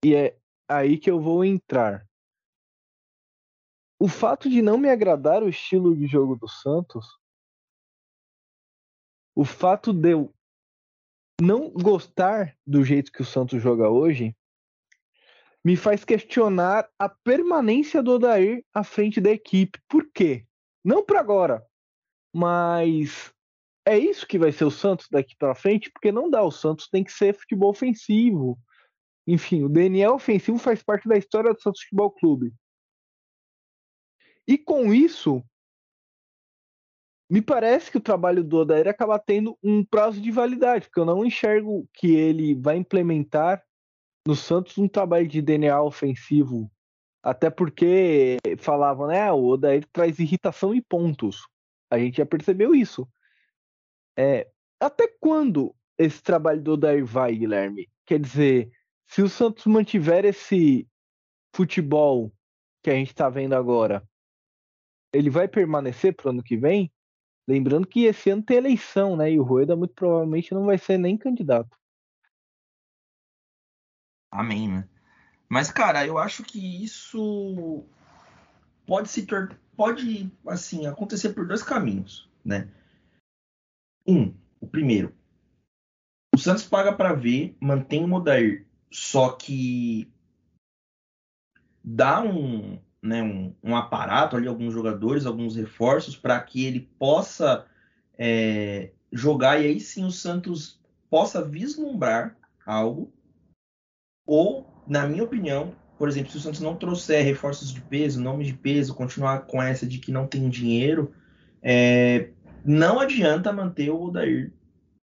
[0.04, 0.36] e é
[0.68, 2.05] aí que eu vou entrar
[3.98, 7.06] o fato de não me agradar o estilo de jogo do Santos,
[9.34, 10.34] o fato de eu
[11.40, 14.34] não gostar do jeito que o Santos joga hoje,
[15.64, 19.80] me faz questionar a permanência do Odair à frente da equipe.
[19.88, 20.46] Por quê?
[20.84, 21.66] Não para agora,
[22.32, 23.34] mas
[23.84, 26.42] é isso que vai ser o Santos daqui para frente, porque não dá.
[26.42, 28.58] O Santos tem que ser futebol ofensivo.
[29.26, 32.54] Enfim, o DNA ofensivo faz parte da história do Santos Futebol Clube.
[34.46, 35.42] E com isso,
[37.28, 41.04] me parece que o trabalho do Odair acaba tendo um prazo de validade, porque eu
[41.04, 43.62] não enxergo que ele vai implementar
[44.26, 46.70] no Santos um trabalho de DNA ofensivo.
[47.22, 49.30] Até porque falavam, né?
[49.32, 51.48] O Odair traz irritação e pontos.
[51.90, 53.08] A gente já percebeu isso.
[54.16, 54.48] É,
[54.80, 57.88] até quando esse trabalho do Odair vai, Guilherme?
[58.04, 58.70] Quer dizer,
[59.06, 60.88] se o Santos mantiver esse
[61.54, 62.32] futebol
[62.82, 64.06] que a gente está vendo agora,
[65.16, 66.92] ele vai permanecer para o ano que vem?
[67.48, 69.30] Lembrando que esse ano tem eleição, né?
[69.30, 71.76] E o Rueda muito provavelmente não vai ser nem candidato.
[74.30, 74.88] Amém, né?
[75.48, 77.84] Mas, cara, eu acho que isso
[78.86, 79.58] pode se tornar.
[79.76, 82.68] Pode, assim, acontecer por dois caminhos, né?
[84.06, 85.14] Um, o primeiro.
[86.34, 90.10] O Santos paga para ver, mantém o Modair, só que
[91.84, 97.64] dá um, né, um, um, aparato ali, alguns jogadores, alguns reforços para que ele possa
[98.18, 103.12] é, jogar e aí sim o Santos possa vislumbrar algo.
[104.26, 108.48] Ou, na minha opinião, por exemplo, se o Santos não trouxer reforços de peso, nomes
[108.48, 111.14] de peso, continuar com essa de que não tem dinheiro,
[111.62, 112.30] é,
[112.64, 114.52] não adianta manter o Odair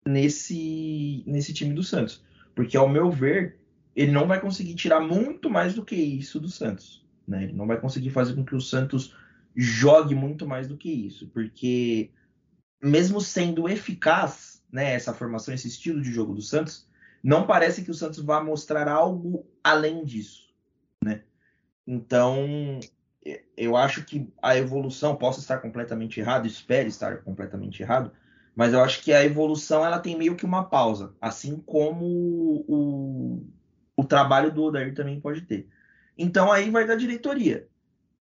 [0.06, 2.22] nesse, nesse time do Santos.
[2.54, 3.58] Porque, ao meu ver,
[3.94, 7.05] ele não vai conseguir tirar muito mais do que isso do Santos.
[7.26, 7.44] Né?
[7.44, 9.16] Ele não vai conseguir fazer com que o Santos
[9.54, 11.28] jogue muito mais do que isso.
[11.28, 12.10] Porque,
[12.82, 16.86] mesmo sendo eficaz né, essa formação, esse estilo de jogo do Santos,
[17.22, 20.48] não parece que o Santos vá mostrar algo além disso.
[21.02, 21.22] Né?
[21.86, 22.78] Então,
[23.56, 28.12] eu acho que a evolução, posso estar completamente errado, espero estar completamente errado,
[28.54, 32.04] mas eu acho que a evolução ela tem meio que uma pausa, assim como
[32.66, 33.46] o,
[33.96, 35.68] o trabalho do Odair também pode ter.
[36.16, 37.68] Então aí vai da diretoria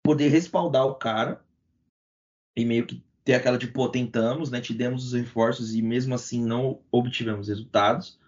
[0.03, 1.41] poder respaldar o cara
[2.55, 6.13] e meio que ter aquela de pô, tentamos, né, te demos os reforços e mesmo
[6.13, 8.19] assim não obtivemos resultados,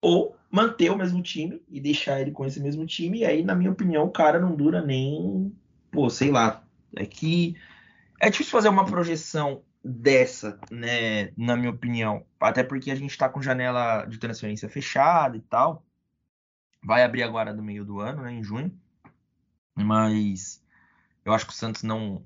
[0.00, 3.54] ou manter o mesmo time e deixar ele com esse mesmo time, e aí, na
[3.54, 5.54] minha opinião, o cara não dura nem,
[5.90, 6.64] pô, sei lá,
[6.96, 7.56] é que
[8.18, 12.24] é difícil fazer uma projeção dessa, né, na minha opinião.
[12.40, 15.84] Até porque a gente está com janela de transferência fechada e tal.
[16.82, 18.72] Vai abrir agora do meio do ano, né, em junho.
[19.84, 20.62] Mas
[21.24, 22.24] eu acho que o Santos não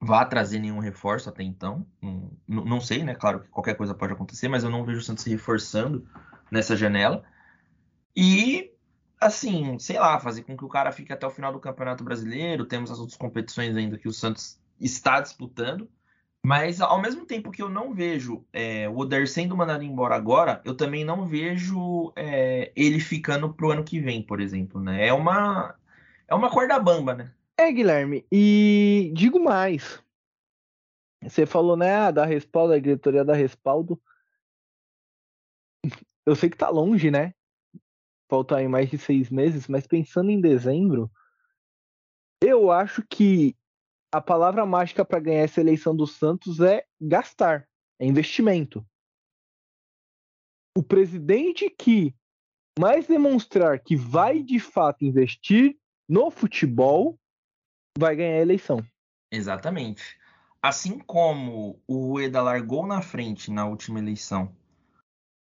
[0.00, 1.86] vai trazer nenhum reforço até então.
[2.00, 3.14] Não, não sei, né?
[3.14, 6.06] Claro que qualquer coisa pode acontecer, mas eu não vejo o Santos se reforçando
[6.50, 7.22] nessa janela.
[8.16, 8.72] E
[9.20, 12.64] assim, sei lá, fazer com que o cara fique até o final do Campeonato Brasileiro.
[12.64, 15.88] Temos as outras competições ainda que o Santos está disputando.
[16.42, 20.62] Mas ao mesmo tempo que eu não vejo é, o Oder sendo mandado embora agora,
[20.64, 25.06] eu também não vejo é, ele ficando pro ano que vem, por exemplo, né?
[25.06, 25.74] É uma
[26.30, 27.34] é uma corda bamba, né?
[27.58, 28.24] É, Guilherme.
[28.30, 30.02] E digo mais.
[31.22, 34.00] Você falou, né, ah, da respaldo, a diretoria da respaldo.
[36.24, 37.34] Eu sei que tá longe, né?
[38.30, 41.10] Falta aí mais de seis meses, mas pensando em dezembro,
[42.40, 43.56] eu acho que
[44.12, 48.86] a palavra mágica para ganhar essa eleição do Santos é gastar, é investimento.
[50.76, 52.14] O presidente que
[52.78, 55.76] mais demonstrar que vai de fato investir
[56.10, 57.16] no futebol
[57.96, 58.84] vai ganhar a eleição.
[59.30, 60.18] Exatamente.
[60.60, 64.52] Assim como o Rueda largou na frente na última eleição,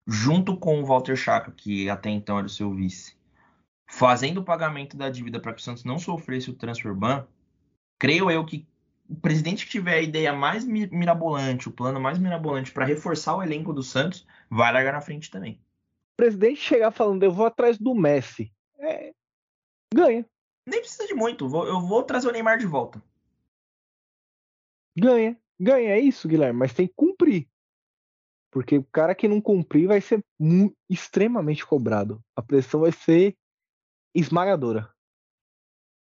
[0.06, 3.16] junto com o Walter Chaka, que até então era o seu vice,
[3.90, 7.26] fazendo o pagamento da dívida para que o Santos não sofresse o transfer ban,
[7.98, 8.68] creio eu que
[9.10, 13.44] o presidente que tiver a ideia mais mirabolante, o plano mais mirabolante para reforçar o
[13.44, 15.54] elenco do Santos, vai largar na frente também.
[16.14, 19.14] O presidente chegar falando, eu vou atrás do Messi, é...
[19.94, 20.26] ganha.
[20.72, 23.04] Nem precisa de muito, eu vou trazer o Neymar de volta.
[24.98, 27.50] Ganha, ganha, é isso, Guilherme, mas tem que cumprir.
[28.50, 30.24] Porque o cara que não cumprir vai ser
[30.90, 32.24] extremamente cobrado.
[32.34, 33.36] A pressão vai ser
[34.16, 34.90] esmagadora.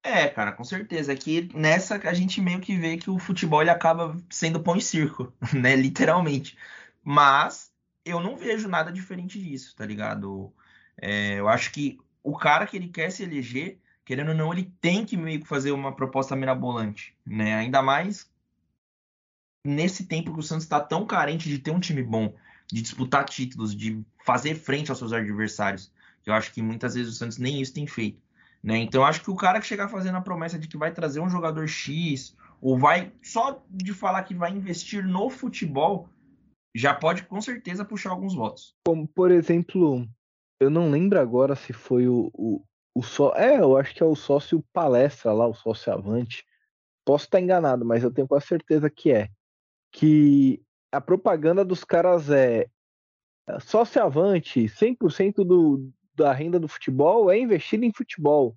[0.02, 1.12] É, cara, com certeza.
[1.12, 4.78] É que nessa a gente meio que vê que o futebol ele acaba sendo pão
[4.78, 5.76] e circo, né?
[5.76, 6.58] Literalmente.
[7.04, 7.70] Mas
[8.06, 10.54] eu não vejo nada diferente disso, tá ligado?
[11.02, 14.72] É, eu acho que o cara que ele quer se eleger, querendo ou não, ele
[14.82, 17.56] tem que meio que fazer uma proposta mirabolante, né?
[17.56, 18.32] Ainda mais
[19.66, 22.34] nesse tempo que o Santos está tão carente de ter um time bom,
[22.72, 25.92] de disputar títulos, de fazer frente aos seus adversários.
[26.26, 28.22] Eu acho que muitas vezes o Santos nem isso tem feito.
[28.62, 28.78] Né?
[28.78, 31.30] Então acho que o cara que chegar fazendo a promessa de que vai trazer um
[31.30, 36.10] jogador X, ou vai só de falar que vai investir no futebol,
[36.76, 38.74] já pode com certeza puxar alguns votos.
[38.86, 40.08] Como, por exemplo,
[40.60, 42.64] eu não lembro agora se foi o, o,
[42.94, 43.34] o só.
[43.36, 46.46] É, eu acho que é o sócio palestra lá, o sócio avante.
[47.06, 49.30] Posso estar enganado, mas eu tenho quase certeza que é.
[49.92, 52.68] Que a propaganda dos caras é,
[53.48, 58.56] é sócio avante, 100% do, da renda do futebol é investido em futebol.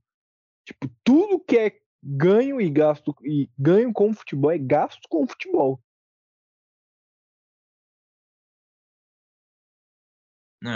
[0.65, 5.81] Tipo, tudo que é ganho e gasto e ganho com futebol é gasto com futebol.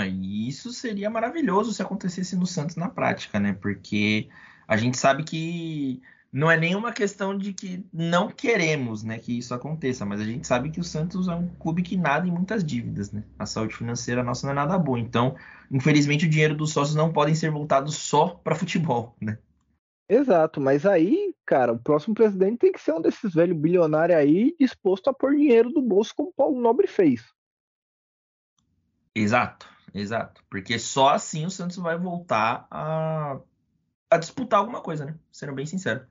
[0.09, 3.53] E isso seria maravilhoso se acontecesse no Santos na prática, né?
[3.53, 4.28] Porque
[4.66, 6.01] a gente sabe que
[6.32, 10.47] não é nenhuma questão de que não queremos né, que isso aconteça, mas a gente
[10.47, 13.24] sabe que o Santos é um clube que nada em muitas dívidas, né?
[13.38, 14.99] A saúde financeira nossa não é nada boa.
[14.99, 15.34] Então,
[15.70, 19.38] infelizmente, o dinheiro dos sócios não podem ser voltados só para futebol, né?
[20.09, 24.55] Exato, mas aí, cara, o próximo presidente tem que ser um desses velhos bilionários aí
[24.59, 27.24] disposto a pôr dinheiro do bolso como o Paulo Nobre fez.
[29.14, 30.45] Exato, exato.
[30.49, 33.41] Porque só assim o Santos vai voltar a,
[34.11, 35.18] a disputar alguma coisa, né?
[35.32, 36.07] Sendo bem sincero.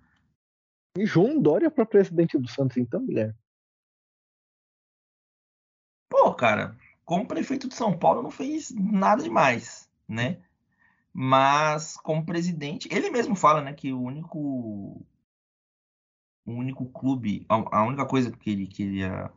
[0.98, 3.36] E João Dória para presidente do Santos, então, Guilherme?
[6.10, 6.76] Pô, cara,
[7.06, 10.42] como prefeito de São Paulo não fez nada demais, né?
[11.14, 15.06] Mas, como presidente, ele mesmo fala, né, que o único.
[16.46, 19.32] O único clube, a única coisa que ele queria.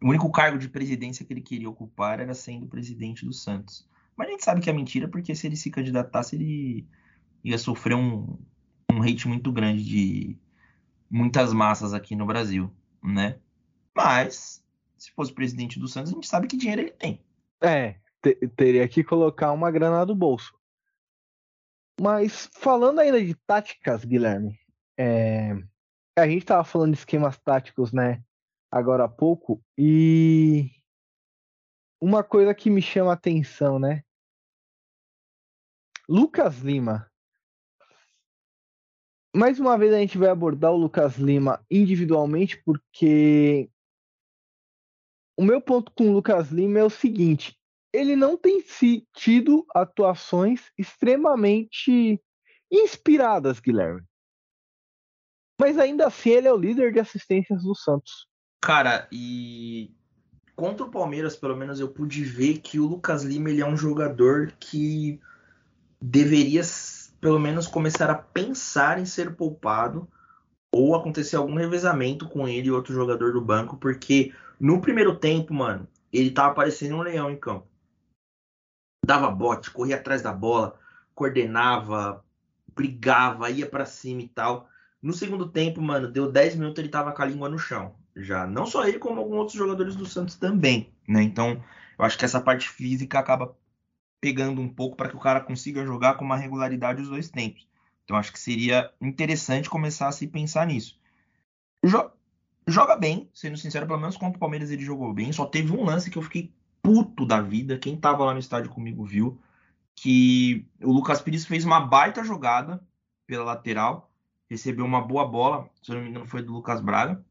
[0.00, 3.88] O único cargo de presidência que ele queria ocupar era sendo presidente do Santos.
[4.16, 6.86] Mas a gente sabe que é mentira, porque se ele se candidatasse, ele
[7.42, 8.38] ia sofrer um,
[8.92, 10.38] um hate muito grande de
[11.10, 12.72] muitas massas aqui no Brasil,
[13.02, 13.38] né?
[13.96, 14.64] Mas,
[14.96, 17.24] se fosse presidente do Santos, a gente sabe que dinheiro ele tem.
[17.60, 17.96] É,
[18.56, 20.52] teria que colocar uma grana do bolso.
[22.00, 24.58] Mas falando ainda de táticas, Guilherme,
[24.96, 25.56] é...
[26.16, 28.22] a gente estava falando de esquemas táticos, né?
[28.70, 30.70] Agora há pouco, e
[32.00, 34.02] uma coisa que me chama a atenção, né?
[36.08, 37.10] Lucas Lima.
[39.34, 43.70] Mais uma vez a gente vai abordar o Lucas Lima individualmente, porque
[45.38, 47.58] o meu ponto com o Lucas Lima é o seguinte:
[47.92, 48.62] ele não tem
[49.14, 52.22] tido atuações extremamente
[52.70, 54.02] inspiradas, Guilherme.
[55.60, 58.27] Mas ainda assim ele é o líder de assistências do Santos.
[58.60, 59.94] Cara, e
[60.56, 63.76] contra o Palmeiras, pelo menos eu pude ver que o Lucas Lima ele é um
[63.76, 65.20] jogador que
[66.00, 66.62] deveria
[67.20, 70.08] pelo menos começar a pensar em ser poupado
[70.72, 75.54] ou acontecer algum revezamento com ele e outro jogador do banco, porque no primeiro tempo,
[75.54, 77.66] mano, ele tava parecendo um leão em campo
[79.08, 80.78] dava bote, corria atrás da bola,
[81.14, 82.22] coordenava,
[82.74, 84.68] brigava, ia para cima e tal.
[85.00, 87.96] No segundo tempo, mano, deu 10 minutos ele tava com a língua no chão.
[88.18, 91.22] Já não só ele, como alguns outros jogadores do Santos também, né?
[91.22, 91.62] Então,
[91.98, 93.56] eu acho que essa parte física acaba
[94.20, 97.66] pegando um pouco para que o cara consiga jogar com uma regularidade os dois tempos.
[98.04, 100.98] Então, acho que seria interessante começar a se pensar nisso.
[101.84, 102.10] Jo
[102.66, 105.32] joga bem, sendo sincero, pelo menos contra o Palmeiras ele jogou bem.
[105.32, 106.52] Só teve um lance que eu fiquei
[106.82, 107.78] puto da vida.
[107.78, 109.40] Quem tava lá no estádio comigo viu
[109.94, 112.80] que o Lucas Pires fez uma baita jogada
[113.26, 114.10] pela lateral,
[114.48, 117.24] recebeu uma boa bola, se eu não me engano foi do Lucas Braga.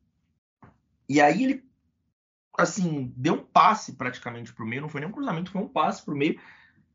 [1.09, 1.67] E aí ele
[2.57, 6.03] assim, deu um passe praticamente pro meio, não foi nem um cruzamento, foi um passe
[6.03, 6.39] pro meio,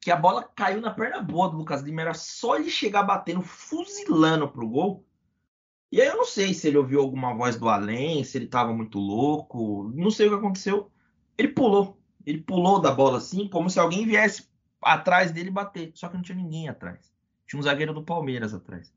[0.01, 3.41] que a bola caiu na perna boa do Lucas Lima, era só ele chegar batendo,
[3.41, 5.07] fuzilando pro gol.
[5.93, 8.73] E aí eu não sei se ele ouviu alguma voz do além, se ele tava
[8.73, 10.91] muito louco, não sei o que aconteceu.
[11.39, 14.49] Ele pulou, ele pulou da bola assim, como se alguém viesse
[14.81, 15.93] atrás dele bater.
[15.95, 17.13] Só que não tinha ninguém atrás.
[17.47, 18.93] Tinha um zagueiro do Palmeiras atrás.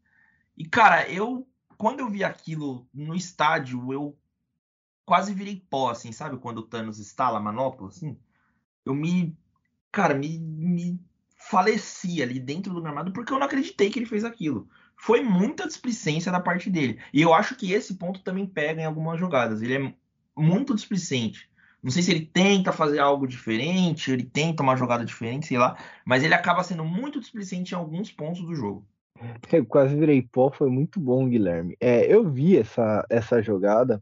[0.58, 1.48] E, cara, eu.
[1.78, 4.18] Quando eu vi aquilo no estádio, eu
[5.06, 6.38] quase virei pó, assim, sabe?
[6.38, 8.18] Quando o Thanos estala a manopla, assim.
[8.86, 9.38] Eu me.
[9.92, 11.00] Cara, me, me
[11.38, 14.68] faleci ali dentro do gramado porque eu não acreditei que ele fez aquilo.
[14.98, 17.00] Foi muita displicência da parte dele.
[17.14, 19.62] E eu acho que esse ponto também pega em algumas jogadas.
[19.62, 19.94] Ele é
[20.36, 21.50] muito displicente.
[21.84, 25.78] Não sei se ele tenta fazer algo diferente, ele tenta uma jogada diferente, sei lá,
[26.04, 28.88] mas ele acaba sendo muito displicente em alguns pontos do jogo.
[29.54, 31.78] Eu quase virei pó, foi muito bom, Guilherme.
[31.80, 34.02] É, eu vi essa, essa jogada,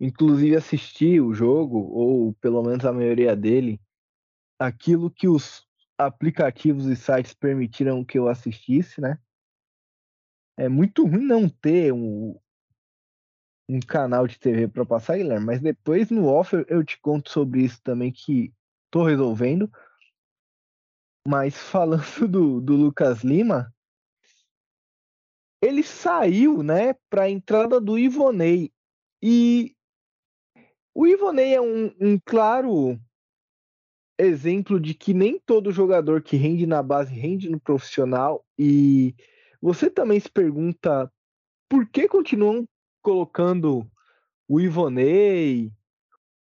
[0.00, 3.80] inclusive assisti o jogo, ou pelo menos a maioria dele,
[4.58, 9.18] aquilo que os aplicativos e sites permitiram que eu assistisse, né?
[10.56, 12.38] É muito ruim não ter um,
[13.68, 17.62] um canal de TV para passar, Guilherme, mas depois no off eu te conto sobre
[17.62, 18.52] isso também que
[18.90, 19.70] tô resolvendo.
[21.26, 23.72] Mas falando do, do Lucas Lima,
[25.60, 28.72] ele saiu, né, para a entrada do Ivonei.
[29.22, 29.76] E
[30.98, 33.00] o Ivonei é um, um claro
[34.18, 38.44] exemplo de que nem todo jogador que rende na base rende no profissional.
[38.58, 39.14] E
[39.62, 41.08] você também se pergunta
[41.68, 42.68] por que continuam
[43.00, 43.88] colocando
[44.48, 45.72] o Ivonei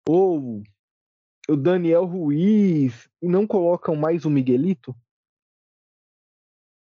[0.10, 0.64] ou
[1.48, 4.96] o Daniel Ruiz e não colocam mais o Miguelito?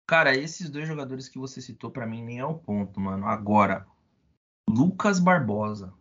[0.08, 3.26] Cara, esses dois jogadores que você citou para mim nem é o ponto, mano.
[3.26, 3.86] Agora,
[4.70, 5.94] Lucas Barbosa.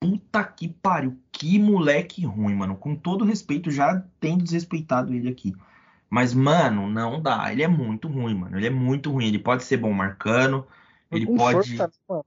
[0.00, 1.18] Puta que pariu.
[1.32, 2.76] Que moleque ruim, mano.
[2.76, 5.54] Com todo respeito, já tendo desrespeitado ele aqui.
[6.08, 7.52] Mas, mano, não dá.
[7.52, 8.56] Ele é muito ruim, mano.
[8.56, 9.26] Ele é muito ruim.
[9.26, 10.66] Ele pode ser bom marcando.
[11.10, 11.76] Ele pode.
[11.76, 12.24] Força,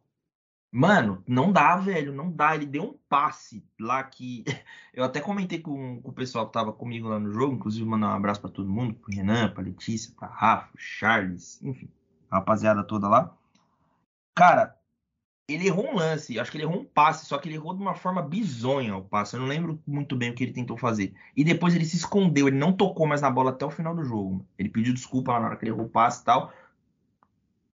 [0.73, 2.55] Mano, não dá, velho, não dá.
[2.55, 4.45] Ele deu um passe lá que.
[4.93, 8.09] Eu até comentei com, com o pessoal que tava comigo lá no jogo, inclusive mandar
[8.09, 11.89] um abraço para todo mundo, pro Renan, pra Letícia, pra Rafa, Charles, enfim,
[12.29, 13.33] a rapaziada toda lá.
[14.35, 14.77] Cara,
[15.53, 17.81] ele errou um lance, acho que ele errou um passe, só que ele errou de
[17.81, 19.35] uma forma bizonha o passe.
[19.35, 21.13] Eu não lembro muito bem o que ele tentou fazer.
[21.35, 24.03] E depois ele se escondeu, ele não tocou mais na bola até o final do
[24.03, 24.45] jogo.
[24.57, 26.53] Ele pediu desculpa lá na hora que ele errou o passe e tal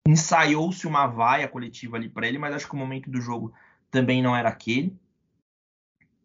[0.06, 3.52] ensaiou-se uma vaia coletiva ali para ele, mas acho que o momento do jogo
[3.90, 4.94] também não era aquele.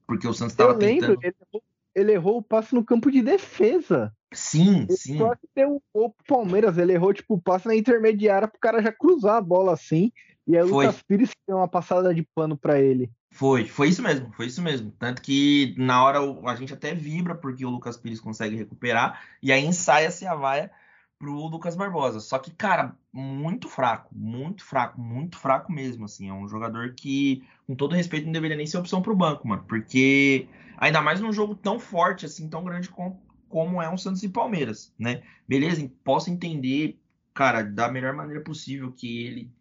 [0.06, 1.18] Porque o Santos estava tentando.
[1.22, 1.64] Ele errou,
[2.00, 4.14] ele errou o passe no campo de defesa.
[4.34, 5.18] Sim, sim.
[5.18, 8.92] Só que tem o, Palmeiras, ele errou, tipo, o passe na intermediária pro cara já
[8.92, 10.12] cruzar a bola assim.
[10.48, 10.86] E aí o Foi.
[10.86, 13.12] Lucas Pires deu uma passada de pano pra ele.
[13.32, 14.92] Foi, foi isso mesmo, foi isso mesmo.
[14.98, 19.52] Tanto que na hora a gente até vibra porque o Lucas Pires consegue recuperar e
[19.52, 20.72] aí ensaia-se a vaia
[21.20, 22.22] pro Lucas Barbosa.
[22.22, 26.30] Só que, cara, muito fraco, muito fraco, muito fraco mesmo, assim.
[26.30, 29.64] É um jogador que, com todo respeito, não deveria nem ser opção pro banco, mano.
[29.68, 30.48] Porque,
[30.78, 34.30] ainda mais num jogo tão forte, assim, tão grande com- como é um Santos e
[34.30, 35.22] Palmeiras, né?
[35.48, 36.98] Beleza, posso entender,
[37.34, 39.52] cara, da melhor maneira possível que ele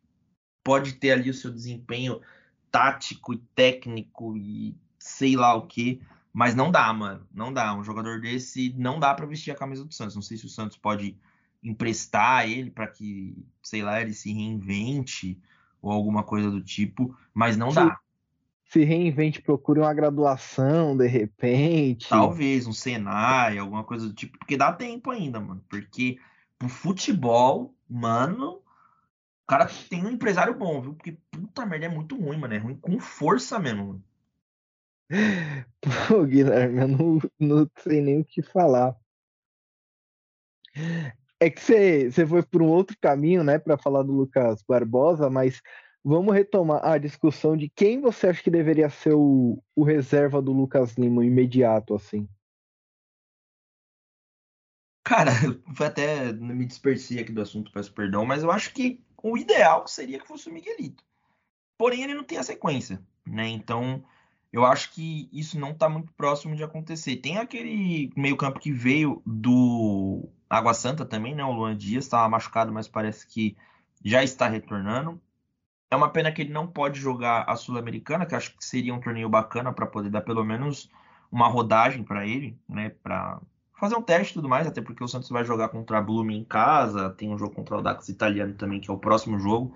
[0.63, 2.21] pode ter ali o seu desempenho
[2.71, 6.01] tático e técnico e sei lá o que,
[6.33, 7.27] mas não dá, mano.
[7.33, 7.75] Não dá.
[7.75, 10.15] Um jogador desse não dá pra vestir a camisa do Santos.
[10.15, 11.17] Não sei se o Santos pode
[11.63, 15.41] emprestar ele pra que, sei lá, ele se reinvente
[15.81, 17.77] ou alguma coisa do tipo, mas não Sim.
[17.77, 18.01] dá.
[18.65, 22.09] Se reinvente, procure uma graduação, de repente.
[22.11, 25.65] Talvez um Senai, alguma coisa do tipo, porque dá tempo ainda, mano.
[25.71, 26.19] Porque
[26.59, 30.95] pro futebol, mano, o cara tem um empresário bom, viu?
[30.95, 32.53] Porque puta merda, é muito ruim, mano.
[32.53, 33.87] É ruim com força mesmo.
[33.87, 34.05] mano.
[36.09, 38.95] Pô, Guilherme, eu não, não sei nem o que falar.
[41.41, 45.31] É que você, você foi por um outro caminho, né, para falar do Lucas Barbosa,
[45.31, 45.61] mas
[46.05, 50.53] vamos retomar a discussão de quem você acha que deveria ser o, o reserva do
[50.53, 52.29] Lucas Lima, imediato, assim.
[55.05, 55.31] Cara,
[55.75, 59.87] fui até me dispersei aqui do assunto, peço perdão, mas eu acho que o ideal
[59.87, 61.05] seria que fosse o Miguelito.
[61.79, 63.49] Porém, ele não tem a sequência, né?
[63.49, 64.05] Então,
[64.53, 67.17] eu acho que isso não tá muito próximo de acontecer.
[67.17, 71.45] Tem aquele meio-campo que veio do Água Santa também, né?
[71.45, 73.57] O Luan Dias estava machucado, mas parece que
[74.05, 75.21] já está retornando.
[75.91, 79.01] É uma pena que ele não pode jogar a Sul-Americana, que acho que seria um
[79.01, 80.91] torneio bacana para poder dar pelo menos
[81.31, 82.91] uma rodagem para ele, né?
[82.91, 83.41] Para
[83.79, 86.37] fazer um teste e tudo mais, até porque o Santos vai jogar contra a Blume
[86.37, 89.75] em casa, tem um jogo contra o Dax italiano também, que é o próximo jogo,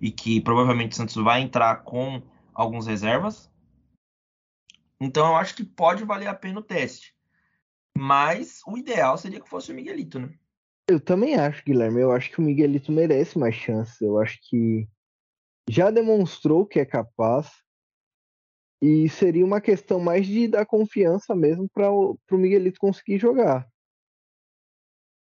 [0.00, 3.50] e que provavelmente o Santos vai entrar com alguns reservas.
[5.00, 7.17] Então eu acho que pode valer a pena o teste.
[7.98, 10.32] Mas o ideal seria que fosse o Miguelito, né?
[10.88, 12.00] Eu também acho, Guilherme.
[12.00, 14.00] Eu acho que o Miguelito merece mais chances.
[14.00, 14.88] Eu acho que
[15.68, 17.50] já demonstrou que é capaz.
[18.80, 23.68] E seria uma questão mais de dar confiança mesmo para o Miguelito conseguir jogar.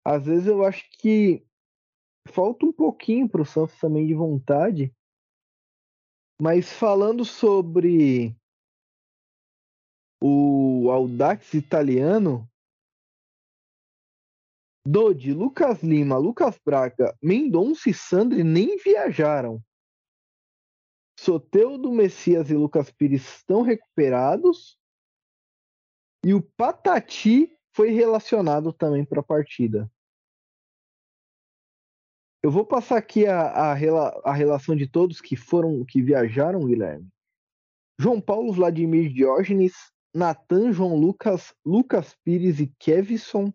[0.05, 1.43] Às vezes eu acho que
[2.29, 4.95] falta um pouquinho para o Santos também de vontade.
[6.41, 8.39] Mas falando sobre
[10.21, 12.49] o Audax italiano,
[14.87, 19.63] Dodi, Lucas Lima, Lucas Braga, Mendonça e Sandri nem viajaram.
[21.19, 24.79] Soteudo, Messias e Lucas Pires estão recuperados.
[26.25, 29.91] E o Patati foi relacionado também para a partida.
[32.43, 37.07] Eu vou passar aqui a, a, a, relação de todos que foram, que viajaram, Guilherme.
[37.99, 39.75] João Paulo, Vladimir Diógenes,
[40.15, 43.53] Natan, João Lucas, Lucas Pires e Kevson,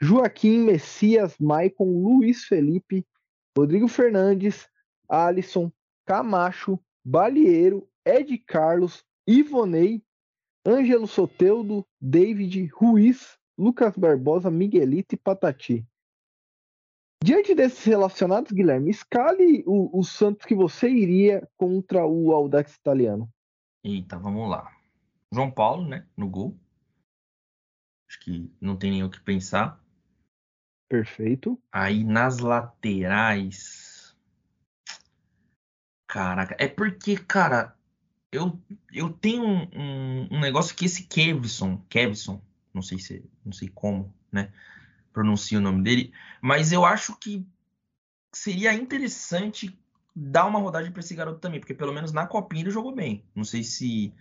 [0.00, 3.06] Joaquim, Messias, Maicon, Luiz Felipe,
[3.56, 4.68] Rodrigo Fernandes,
[5.08, 5.72] Alisson,
[6.04, 10.02] Camacho, Balieiro, Ed Carlos, Ivonei,
[10.66, 15.86] Ângelo Soteudo, David, Ruiz, Lucas Barbosa, Miguelito e Patati.
[17.24, 23.28] Diante desses relacionados, Guilherme, escale o, o Santos que você iria contra o Audax italiano.
[23.82, 24.75] Eita, vamos lá.
[25.32, 26.58] João Paulo, né, no gol.
[28.08, 29.80] Acho que não tem nem o que pensar.
[30.88, 31.60] Perfeito.
[31.70, 34.16] Aí nas laterais.
[36.06, 37.76] Caraca, é porque, cara,
[38.30, 38.58] eu,
[38.92, 42.40] eu tenho um, um, um negócio que esse Kevson, Kevson,
[42.72, 44.52] não sei se, não sei como, né,
[45.12, 47.44] pronuncia o nome dele, mas eu acho que
[48.32, 49.76] seria interessante
[50.14, 53.24] dar uma rodagem para esse garoto também, porque pelo menos na copinha ele jogou bem.
[53.34, 54.14] Não sei se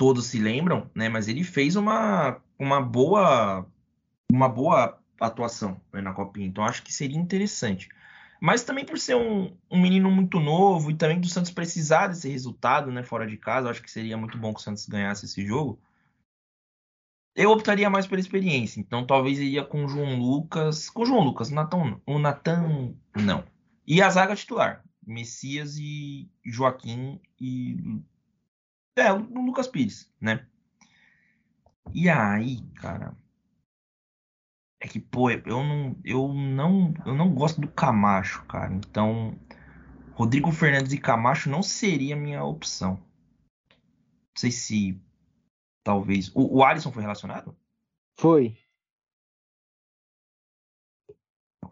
[0.00, 3.66] todos se lembram, né, mas ele fez uma, uma boa
[4.32, 7.90] uma boa atuação né, na copinha, então acho que seria interessante.
[8.40, 12.30] Mas também por ser um, um, menino muito novo e também do Santos precisar desse
[12.30, 15.46] resultado, né, fora de casa, acho que seria muito bom que o Santos ganhasse esse
[15.46, 15.78] jogo.
[17.36, 21.20] Eu optaria mais pela experiência, então talvez iria com o João Lucas, com o João
[21.20, 23.44] Lucas, o Natan, o Natan não.
[23.86, 28.00] E a zaga titular, Messias e Joaquim e
[28.96, 30.46] é, o Lucas Pires, né?
[31.92, 33.16] E aí, cara,
[34.80, 38.72] é que, pô, eu não, eu não, eu não gosto do Camacho, cara.
[38.72, 39.38] Então,
[40.14, 42.94] Rodrigo Fernandes e Camacho não seria a minha opção.
[43.70, 45.00] Não sei se
[45.82, 46.30] talvez.
[46.34, 47.56] O, o Alisson foi relacionado?
[48.18, 48.56] Foi.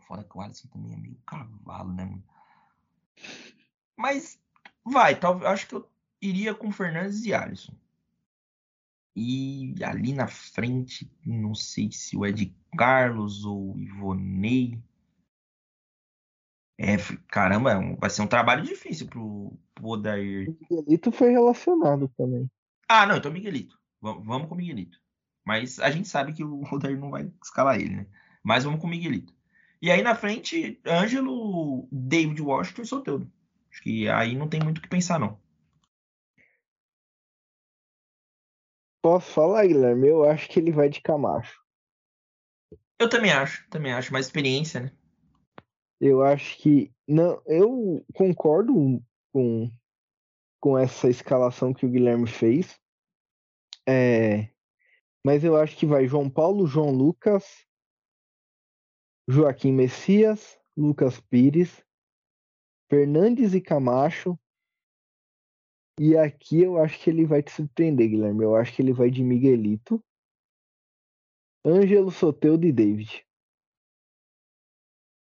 [0.07, 2.25] Fora que o Alisson também é meio cavalo, né, mano?
[3.97, 4.41] Mas
[4.85, 5.91] vai, talvez acho que eu
[6.21, 7.75] iria com Fernandes e Alisson.
[9.15, 14.81] E ali na frente, não sei se o Ed Carlos ou o Ivonei.
[16.79, 16.97] É,
[17.29, 20.49] caramba, é vai ser um trabalho difícil pro, pro Odair.
[20.49, 22.49] O Miguelito foi relacionado também.
[22.89, 23.77] Ah, não, então Miguelito.
[24.01, 25.01] Vamos, vamos com o Miguelito.
[25.45, 28.07] Mas a gente sabe que o Odair não vai escalar ele, né?
[28.43, 29.35] Mas vamos com o Miguelito.
[29.83, 33.33] E aí na frente, Ângelo, David Washington e Soteldo.
[33.73, 35.39] Acho que aí não tem muito o que pensar, não.
[39.09, 40.07] Posso falar, Guilherme?
[40.07, 41.59] Eu acho que ele vai de Camacho.
[42.99, 44.13] Eu também acho, também acho.
[44.13, 44.93] Mais experiência, né?
[45.99, 46.93] Eu acho que.
[47.09, 49.03] Não, eu concordo
[49.33, 49.73] com,
[50.61, 52.79] com essa escalação que o Guilherme fez.
[53.89, 54.51] É,
[55.25, 57.67] mas eu acho que vai João Paulo, João Lucas,
[59.27, 61.83] Joaquim Messias, Lucas Pires,
[62.91, 64.39] Fernandes e Camacho.
[65.99, 68.45] E aqui eu acho que ele vai te surpreender, Guilherme.
[68.45, 70.03] Eu acho que ele vai de Miguelito,
[71.67, 73.27] Ângelo Soteudo e David.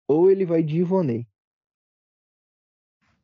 [0.08, 1.28] Ou ele vai de Ivonei.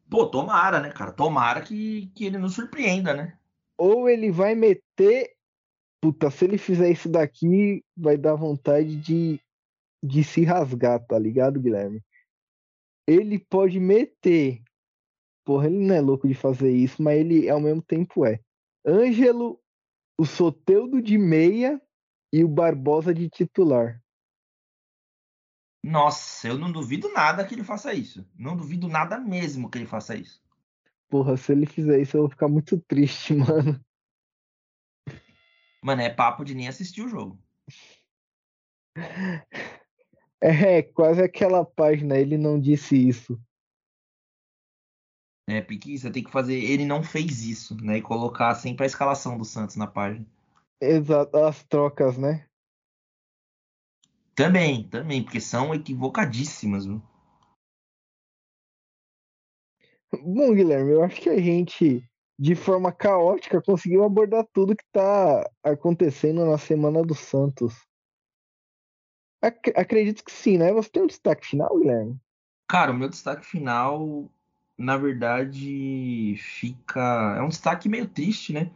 [0.10, 1.12] Pô, tomara, né, cara?
[1.12, 3.38] Tomara que, que ele nos surpreenda, né?
[3.78, 5.36] Ou ele vai meter.
[6.02, 9.42] Puta, se ele fizer isso daqui, vai dar vontade de,
[10.04, 12.04] de se rasgar, tá ligado, Guilherme?
[13.08, 14.62] Ele pode meter.
[15.48, 18.38] Porra, ele não é louco de fazer isso, mas ele ao mesmo tempo é.
[18.86, 19.58] Ângelo,
[20.20, 21.82] o Soteudo de meia
[22.34, 24.04] e o Barbosa de titular.
[25.82, 28.30] Nossa, eu não duvido nada que ele faça isso.
[28.38, 30.44] Não duvido nada mesmo que ele faça isso.
[31.08, 33.80] Porra, se ele fizer isso, eu vou ficar muito triste, mano.
[35.82, 37.42] Mano, é papo de nem assistir o jogo.
[40.42, 43.42] É, quase aquela página, ele não disse isso.
[45.50, 46.56] É, porque você tem que fazer.
[46.56, 47.98] Ele não fez isso, né?
[47.98, 50.26] E colocar sempre a escalação do Santos na página.
[50.82, 52.46] Exato, as trocas, né?
[54.36, 57.02] Também, também, porque são equivocadíssimas, viu?
[60.12, 65.50] Bom, Guilherme, eu acho que a gente, de forma caótica, conseguiu abordar tudo que está
[65.64, 67.74] acontecendo na Semana do Santos.
[69.42, 70.72] Ac acredito que sim, né?
[70.74, 72.20] Você tem um destaque final, Guilherme?
[72.70, 74.30] Cara, o meu destaque final,
[74.78, 77.36] na verdade, fica.
[77.38, 78.70] É um destaque meio triste, né?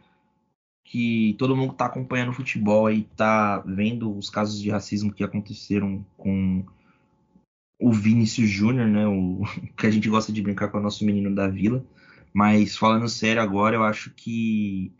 [0.84, 5.12] Que todo mundo que tá acompanhando o futebol aí tá vendo os casos de racismo
[5.12, 6.64] que aconteceram com
[7.80, 9.06] o Vinícius Júnior, né?
[9.06, 9.42] O
[9.76, 11.84] que a gente gosta de brincar com o nosso menino da vila.
[12.32, 14.92] Mas falando sério agora, eu acho que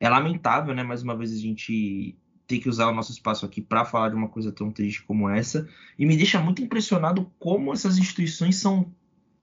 [0.00, 0.82] é lamentável, né?
[0.82, 4.14] Mais uma vez a gente ter que usar o nosso espaço aqui para falar de
[4.14, 5.68] uma coisa tão triste como essa.
[5.98, 8.90] E me deixa muito impressionado como essas instituições são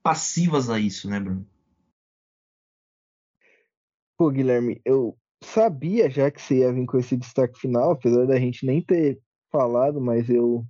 [0.05, 1.43] passivas a isso, né, Bruno?
[4.15, 8.39] Pô, Guilherme, eu sabia já que você ia vir com esse destaque final, apesar da
[8.39, 9.19] gente nem ter
[9.51, 10.63] falado, mas eu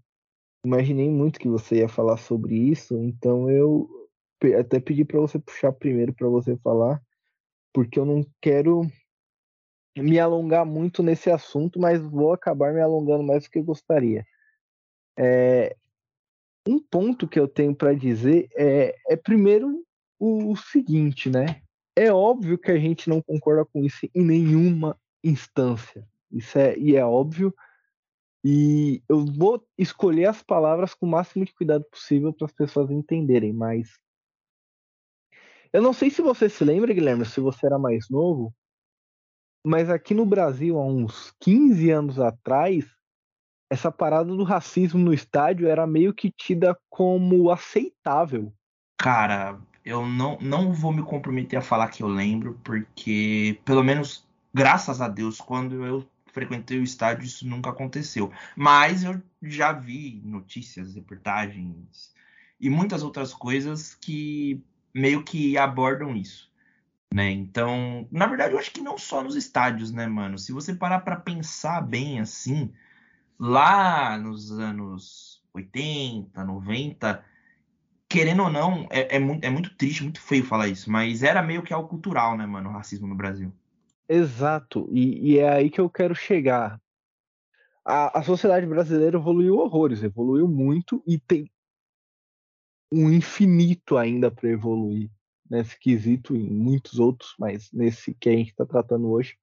[0.65, 3.89] imaginei muito que você ia falar sobre isso, então eu
[4.57, 7.01] até pedi para você puxar primeiro para você falar,
[7.73, 8.83] porque eu não quero
[9.97, 14.25] me alongar muito nesse assunto, mas vou acabar me alongando mais do que eu gostaria.
[15.19, 15.75] É,
[16.68, 19.86] um ponto que eu tenho para dizer é, é primeiro
[20.20, 21.61] o, o seguinte, né?
[21.95, 26.07] É óbvio que a gente não concorda com isso em nenhuma instância.
[26.32, 27.53] Isso é, e é óbvio.
[28.43, 32.91] E eu vou escolher as palavras com o máximo de cuidado possível para as pessoas
[32.91, 33.97] entenderem, mas
[35.74, 38.53] eu não sei se você se lembra, Guilherme, se você era mais novo,
[39.66, 42.86] mas aqui no Brasil, há uns 15 anos atrás,
[43.70, 48.53] essa parada do racismo no estádio era meio que tida como aceitável.
[48.97, 54.28] Cara, eu não, não vou me comprometer a falar que eu lembro, porque, pelo menos,
[54.53, 58.32] graças a Deus, quando eu frequentei o estádio, isso nunca aconteceu.
[58.55, 62.13] Mas eu já vi notícias, reportagens
[62.59, 64.63] e muitas outras coisas que
[64.93, 66.49] meio que abordam isso
[67.16, 67.32] né?
[67.32, 70.38] Então, na verdade, eu acho que não só nos estádios, né, mano?
[70.38, 72.74] Se você parar para pensar bem assim,
[73.39, 77.23] lá nos anos 80, 90,
[78.07, 81.41] querendo ou não, é, é, muito, é muito triste, muito feio falar isso, mas era
[81.41, 83.51] meio que algo cultural, né, mano, o racismo no Brasil.
[84.07, 86.79] Exato, e, e é aí que eu quero chegar.
[87.83, 91.49] A, a sociedade brasileira evoluiu horrores, evoluiu muito e tem
[92.91, 95.09] um infinito ainda para evoluir
[95.49, 99.38] nesse quesito e em muitos outros, mas nesse que a gente está tratando hoje.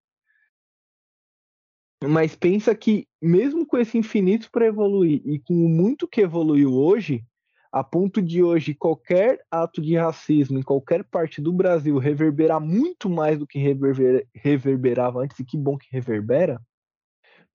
[2.08, 6.74] Mas pensa que, mesmo com esse infinito para evoluir e com o muito que evoluiu
[6.74, 7.24] hoje,
[7.70, 13.08] a ponto de hoje qualquer ato de racismo em qualquer parte do Brasil reverberar muito
[13.08, 16.60] mais do que reverber, reverberava antes, e que bom que reverbera,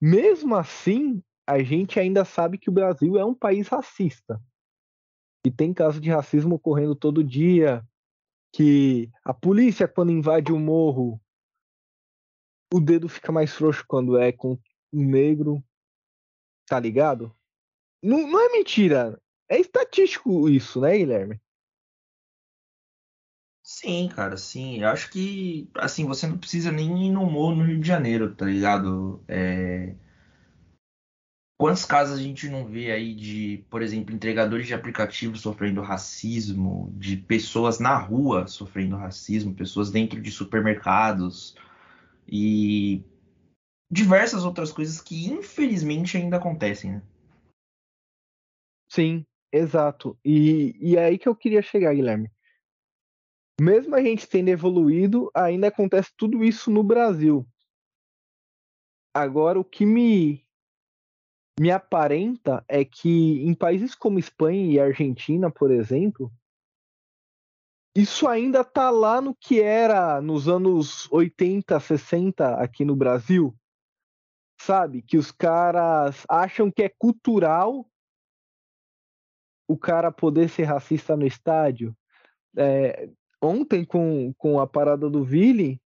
[0.02, 4.42] mesmo assim, a gente ainda sabe que o Brasil é um país racista.
[5.46, 7.84] E tem casos de racismo ocorrendo todo dia,
[8.52, 11.22] que a polícia, quando invade o morro,
[12.74, 14.58] o dedo fica mais frouxo quando é com
[14.92, 15.64] negro,
[16.68, 17.36] tá ligado?
[18.04, 19.20] Não, não é mentira.
[19.50, 21.42] É estatístico isso, né, Guilherme?
[23.64, 24.82] Sim, cara, sim.
[24.82, 28.34] Eu acho que, assim, você não precisa nem ir no morro no Rio de Janeiro,
[28.34, 29.22] tá ligado?
[29.28, 29.96] É...
[31.60, 36.94] Quantos casos a gente não vê aí de, por exemplo, entregadores de aplicativos sofrendo racismo,
[36.96, 41.56] de pessoas na rua sofrendo racismo, pessoas dentro de supermercados
[42.28, 43.04] e
[43.90, 47.02] diversas outras coisas que infelizmente ainda acontecem, né?
[48.90, 50.18] Sim, exato.
[50.24, 52.30] E, e é aí que eu queria chegar, Guilherme.
[53.60, 57.46] Mesmo a gente tendo evoluído, ainda acontece tudo isso no Brasil.
[59.14, 60.46] Agora, o que me,
[61.60, 66.32] me aparenta é que em países como Espanha e Argentina, por exemplo,
[67.98, 73.56] isso ainda tá lá no que era nos anos 80, 60 aqui no Brasil.
[74.62, 75.02] Sabe?
[75.02, 77.90] Que os caras acham que é cultural
[79.68, 81.98] o cara poder ser racista no estádio.
[82.56, 83.10] É,
[83.42, 85.82] ontem, com, com a parada do Vili,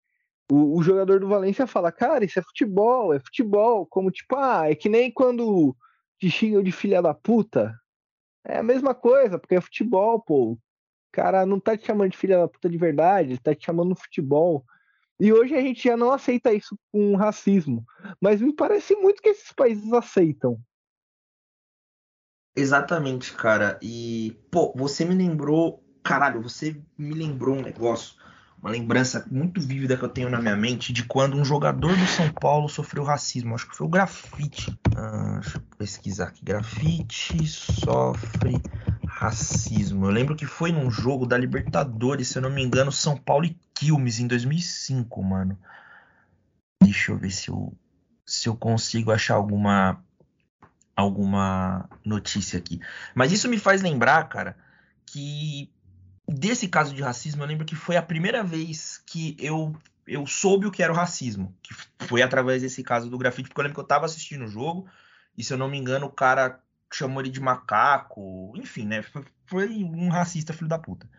[0.51, 3.85] o, o, jogador do Valência fala, cara, isso é futebol, é futebol.
[3.85, 5.73] Como tipo, ah, é que nem quando
[6.19, 7.73] te xingam de filha da puta.
[8.45, 10.59] É a mesma coisa, porque é futebol, pô.
[11.11, 13.95] Cara não tá te chamando de filha da puta de verdade, tá te chamando no
[13.95, 14.65] futebol.
[15.19, 17.85] E hoje a gente já não aceita isso com racismo.
[18.19, 20.59] Mas me parece muito que esses países aceitam.
[22.55, 23.77] Exatamente, cara.
[23.81, 25.83] E, pô, você me lembrou.
[26.03, 28.15] Caralho, você me lembrou um negócio.
[28.61, 32.05] Uma lembrança muito vívida que eu tenho na minha mente de quando um jogador do
[32.07, 33.55] São Paulo sofreu racismo.
[33.55, 34.77] Acho que foi o Grafite.
[34.95, 36.43] Ah, deixa eu pesquisar aqui.
[36.43, 38.61] Grafite sofre
[39.21, 40.07] racismo.
[40.07, 43.45] Eu lembro que foi num jogo da Libertadores, se eu não me engano, São Paulo
[43.45, 45.55] e Quilmes em 2005, mano.
[46.81, 47.71] Deixa eu ver se eu,
[48.25, 50.03] se eu consigo achar alguma
[50.95, 52.79] alguma notícia aqui.
[53.13, 54.57] Mas isso me faz lembrar, cara,
[55.05, 55.71] que
[56.27, 59.75] desse caso de racismo, eu lembro que foi a primeira vez que eu,
[60.07, 61.55] eu soube o que era o racismo.
[61.61, 61.75] Que
[62.07, 64.87] foi através desse caso do grafite, porque eu lembro que eu tava assistindo o jogo,
[65.37, 66.59] e se eu não me engano, o cara
[66.95, 69.01] chamou ele de macaco, enfim, né?
[69.45, 71.09] Foi, um racista, filho da puta.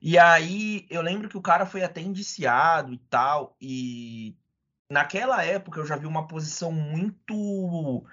[0.00, 4.36] E aí eu lembro que o cara foi até indiciado e tal, e
[4.90, 8.04] naquela época eu já vi uma posição muito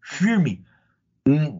[0.00, 0.64] firme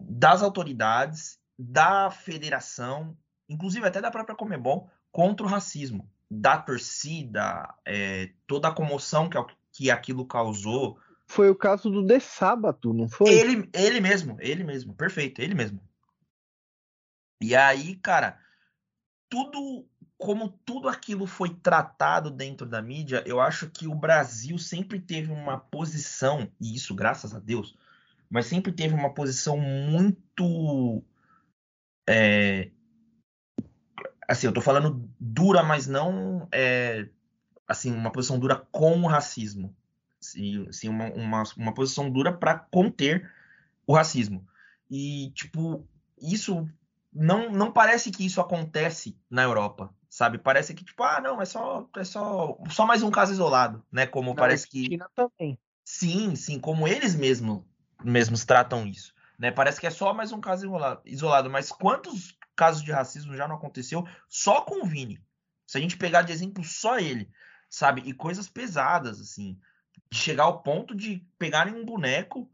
[0.09, 8.31] das autoridades, da federação, inclusive até da própria Comebol, contra o racismo, da torcida, é,
[8.47, 9.37] toda a comoção que,
[9.71, 10.99] que aquilo causou.
[11.25, 13.33] Foi o caso do De Sábado, não foi?
[13.33, 15.79] Ele, ele mesmo, ele mesmo, perfeito, ele mesmo.
[17.41, 18.39] E aí, cara,
[19.29, 19.85] tudo,
[20.17, 25.31] como tudo aquilo foi tratado dentro da mídia, eu acho que o Brasil sempre teve
[25.31, 27.75] uma posição, e isso graças a Deus,
[28.29, 31.03] mas sempre teve uma posição muito.
[32.07, 32.71] É,
[34.27, 37.09] assim, eu tô falando dura, mas não é,
[37.67, 39.75] assim, uma posição dura com o racismo.
[40.23, 43.31] Sim, sim uma, uma, uma posição dura para conter
[43.85, 44.45] o racismo.
[44.89, 45.87] E, tipo,
[46.21, 46.67] isso
[47.11, 50.37] não, não parece que isso acontece na Europa, sabe?
[50.37, 54.05] Parece que, tipo, ah, não, é só, é só, só mais um caso isolado, né?
[54.05, 54.97] Como não, parece que.
[55.15, 55.57] Também.
[55.85, 57.63] Sim, sim, como eles mesmos
[58.03, 59.13] mesmos tratam isso.
[59.37, 59.51] Né?
[59.51, 60.67] Parece que é só mais um caso
[61.05, 65.21] isolado, mas quantos casos de racismo já não aconteceu só com o Vini?
[65.65, 67.29] Se a gente pegar de exemplo só ele,
[67.69, 68.01] sabe?
[68.05, 69.59] E coisas pesadas, assim,
[70.13, 72.47] de chegar ao ponto de pegarem um boneco,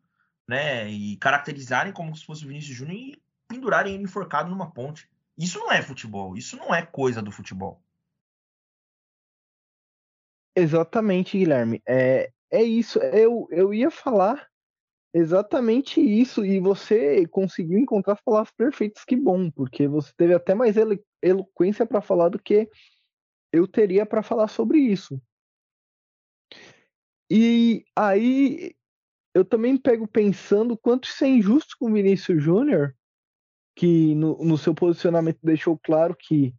[0.48, 5.10] né, e caracterizarem como se fosse o Vinícius Júnior e pendurarem ele enforcado numa ponte.
[5.38, 7.84] Isso não é futebol, isso não é coisa do futebol.
[10.56, 11.82] Exatamente, Guilherme.
[11.86, 12.98] É, é isso.
[13.00, 14.50] Eu, eu ia falar
[15.12, 20.54] Exatamente isso, e você conseguiu encontrar as palavras perfeitas, que bom, porque você teve até
[20.54, 22.70] mais elo eloquência para falar do que
[23.52, 25.20] eu teria para falar sobre isso.
[27.30, 28.74] E aí
[29.34, 32.96] eu também pego pensando quanto isso é injusto com o Vinícius Júnior,
[33.76, 36.54] que no, no, seu posicionamento deixou claro que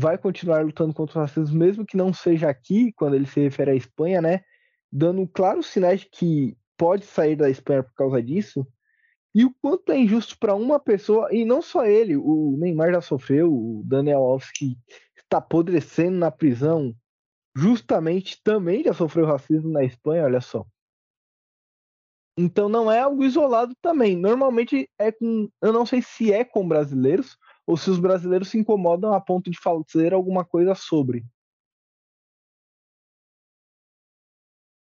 [0.00, 3.72] vai continuar lutando contra o racismo, mesmo que não seja aqui, quando ele se refere
[3.72, 4.42] à Espanha, né?
[4.90, 8.66] Dando claros sinais de que pode sair da Espanha por causa disso.
[9.34, 13.00] E o quanto é injusto para uma pessoa, e não só ele, o Neymar já
[13.00, 14.76] sofreu, o Daniel Alves que
[15.16, 16.94] está apodrecendo na prisão,
[17.54, 20.66] justamente também já sofreu racismo na Espanha, olha só.
[22.36, 24.16] Então não é algo isolado também.
[24.16, 25.50] Normalmente é com.
[25.60, 27.36] Eu não sei se é com brasileiros
[27.66, 31.24] ou se os brasileiros se incomodam a ponto de fazer alguma coisa sobre.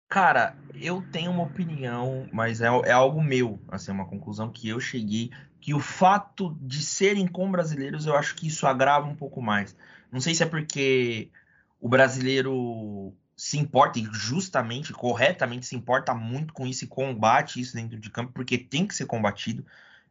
[0.09, 4.79] Cara, eu tenho uma opinião, mas é, é algo meu, assim, uma conclusão que eu
[4.79, 9.41] cheguei, que o fato de serem com brasileiros, eu acho que isso agrava um pouco
[9.41, 9.75] mais.
[10.11, 11.31] Não sei se é porque
[11.83, 17.75] o brasileiro se importa, e justamente, corretamente se importa muito com isso e combate isso
[17.75, 19.65] dentro de campo, porque tem que ser combatido.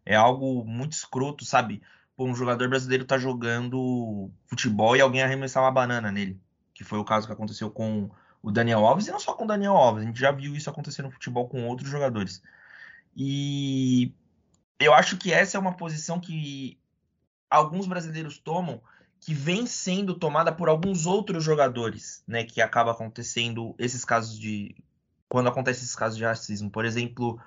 [0.05, 1.81] É algo muito escroto, sabe?
[2.14, 6.39] Pô, um jogador brasileiro tá jogando futebol e alguém arremessar uma banana nele.
[6.75, 8.11] Que foi o caso que aconteceu com
[8.43, 10.68] o Daniel Alves, e não só com o Daniel Alves, a gente já viu isso
[10.68, 12.43] acontecer no futebol com outros jogadores.
[13.16, 14.12] E
[14.79, 16.79] eu acho que essa é uma posição que
[17.49, 18.83] alguns brasileiros tomam
[19.23, 22.45] que vem sendo tomada por alguns outros jogadores, né?
[22.45, 24.75] Que acaba acontecendo esses casos de.
[25.29, 26.68] Quando acontece esses casos de racismo.
[26.68, 27.41] Por exemplo,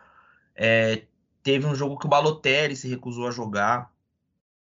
[0.55, 1.03] é,
[1.43, 3.93] teve um jogo que o Balotelli se recusou a jogar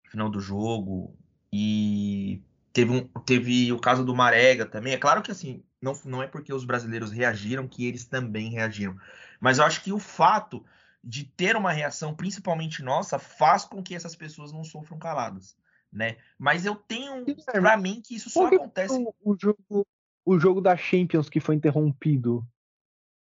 [0.03, 1.15] no final do jogo.
[1.51, 2.41] E
[2.73, 4.91] teve, um, teve o caso do Marega também.
[4.91, 8.97] É claro que assim, não, não é porque os brasileiros reagiram que eles também reagiram.
[9.39, 10.65] Mas eu acho que o fato
[11.01, 15.55] de ter uma reação, principalmente nossa, faz com que essas pessoas não sofram caladas
[15.97, 16.17] né?
[16.37, 18.93] Mas eu tenho para mim que isso só acontece.
[18.93, 19.87] O, o, jogo,
[20.23, 22.47] o jogo da Champions que foi interrompido.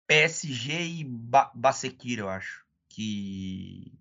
[0.06, 2.64] PSG e ba Basekir, eu acho.
[2.88, 3.92] Que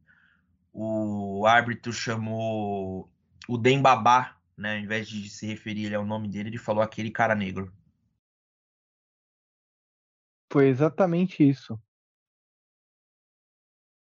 [0.71, 3.11] o árbitro chamou
[3.47, 4.77] o Dembabá, né?
[4.77, 7.71] Ao invés de se referir ele ao nome dele, ele falou aquele cara negro.
[10.51, 11.79] Foi exatamente isso.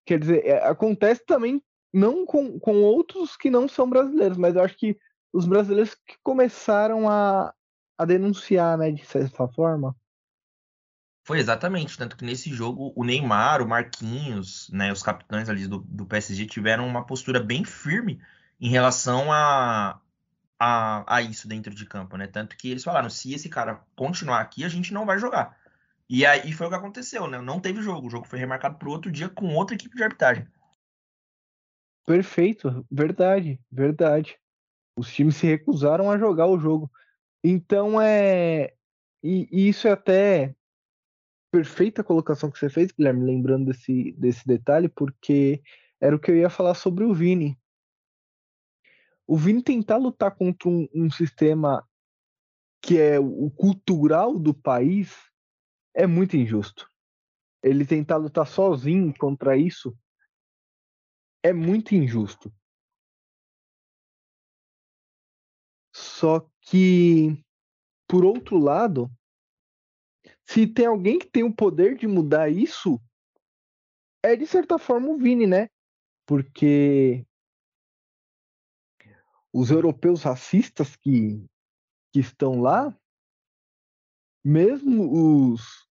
[0.05, 4.63] Quer dizer, é, acontece também não com, com outros que não são brasileiros, mas eu
[4.63, 4.99] acho que
[5.33, 7.53] os brasileiros que começaram a,
[7.99, 9.95] a denunciar, né, de certa forma.
[11.25, 15.79] Foi exatamente, tanto que nesse jogo o Neymar, o Marquinhos, né, os capitães ali do,
[15.79, 18.21] do PSG tiveram uma postura bem firme
[18.61, 20.01] em relação a,
[20.59, 22.27] a, a, isso dentro de campo, né?
[22.27, 25.57] Tanto que eles falaram, se esse cara continuar aqui, a gente não vai jogar.
[26.09, 27.41] E aí foi o que aconteceu, né?
[27.41, 30.47] Não teve jogo, o jogo foi remarcado para outro dia com outra equipe de arbitragem.
[32.07, 34.39] Perfeito, verdade, verdade.
[34.97, 36.91] Os times se recusaram a jogar o jogo.
[37.43, 38.73] Então é.
[39.23, 40.55] E, isso é até
[41.53, 45.63] perfeita colocação que você fez, Guilherme, lembrando desse, desse detalhe, porque
[46.01, 47.57] era o que eu ia falar sobre o Vini.
[49.27, 51.87] O Vini tentar lutar contra um, um sistema
[52.81, 55.15] que é o cultural do país
[55.95, 56.89] é muito injusto.
[57.63, 59.97] Ele tentar lutar sozinho contra isso
[61.43, 62.53] é muito injusto.
[65.95, 67.43] Só que,
[68.09, 69.11] por outro lado,
[70.47, 73.01] se tem alguém que tem o poder de mudar isso,
[74.23, 75.69] é de certa forma o Vini, né?
[76.27, 77.27] Porque
[79.53, 81.45] os europeus racistas que,
[82.13, 82.97] que estão lá,
[84.45, 85.87] mesmo os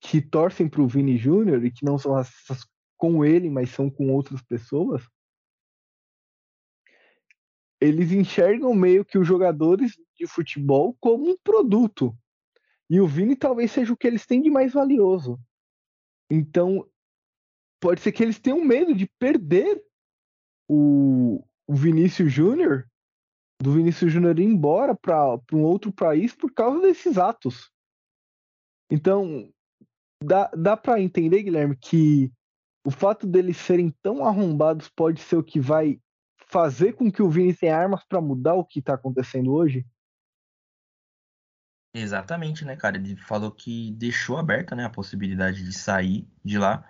[0.00, 2.64] que torcem para o Vini Júnior e que não são racistas
[3.02, 5.02] com ele, mas são com outras pessoas,
[7.80, 12.16] eles enxergam meio que os jogadores de futebol como um produto.
[12.88, 15.36] E o Vini talvez seja o que eles têm de mais valioso.
[16.30, 16.88] Então,
[17.80, 19.84] pode ser que eles tenham medo de perder
[20.68, 22.88] o, o Vinícius Júnior,
[23.60, 27.68] do Vinícius Júnior ir embora para um outro país por causa desses atos.
[28.88, 29.52] Então,
[30.22, 32.30] dá, dá para entender, Guilherme, que
[32.84, 36.00] o fato deles serem tão arrombados pode ser o que vai
[36.48, 39.86] fazer com que o Vini tenha armas para mudar o que está acontecendo hoje?
[41.94, 42.96] Exatamente, né, cara?
[42.96, 46.88] Ele falou que deixou aberta né, a possibilidade de sair de lá.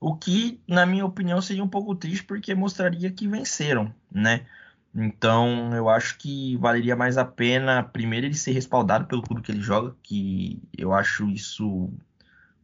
[0.00, 4.46] O que, na minha opinião, seria um pouco triste porque mostraria que venceram, né?
[4.94, 9.52] Então, eu acho que valeria mais a pena, primeiro, ele ser respaldado pelo clube que
[9.52, 11.90] ele joga, que eu acho isso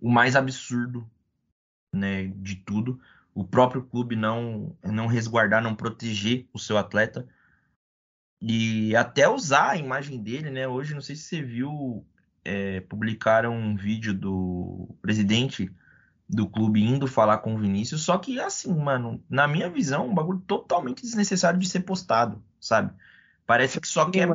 [0.00, 1.08] o mais absurdo
[1.94, 3.00] né, de tudo.
[3.34, 7.26] O próprio clube não, não resguardar, não proteger o seu atleta.
[8.40, 10.68] E até usar a imagem dele, né?
[10.68, 12.04] Hoje, não sei se você viu,
[12.44, 15.72] é, publicaram um vídeo do presidente
[16.28, 20.14] do clube indo falar com o Vinícius, só que assim, mano, na minha visão, um
[20.14, 22.92] bagulho totalmente desnecessário de ser postado, sabe?
[23.46, 24.28] Parece que só quer.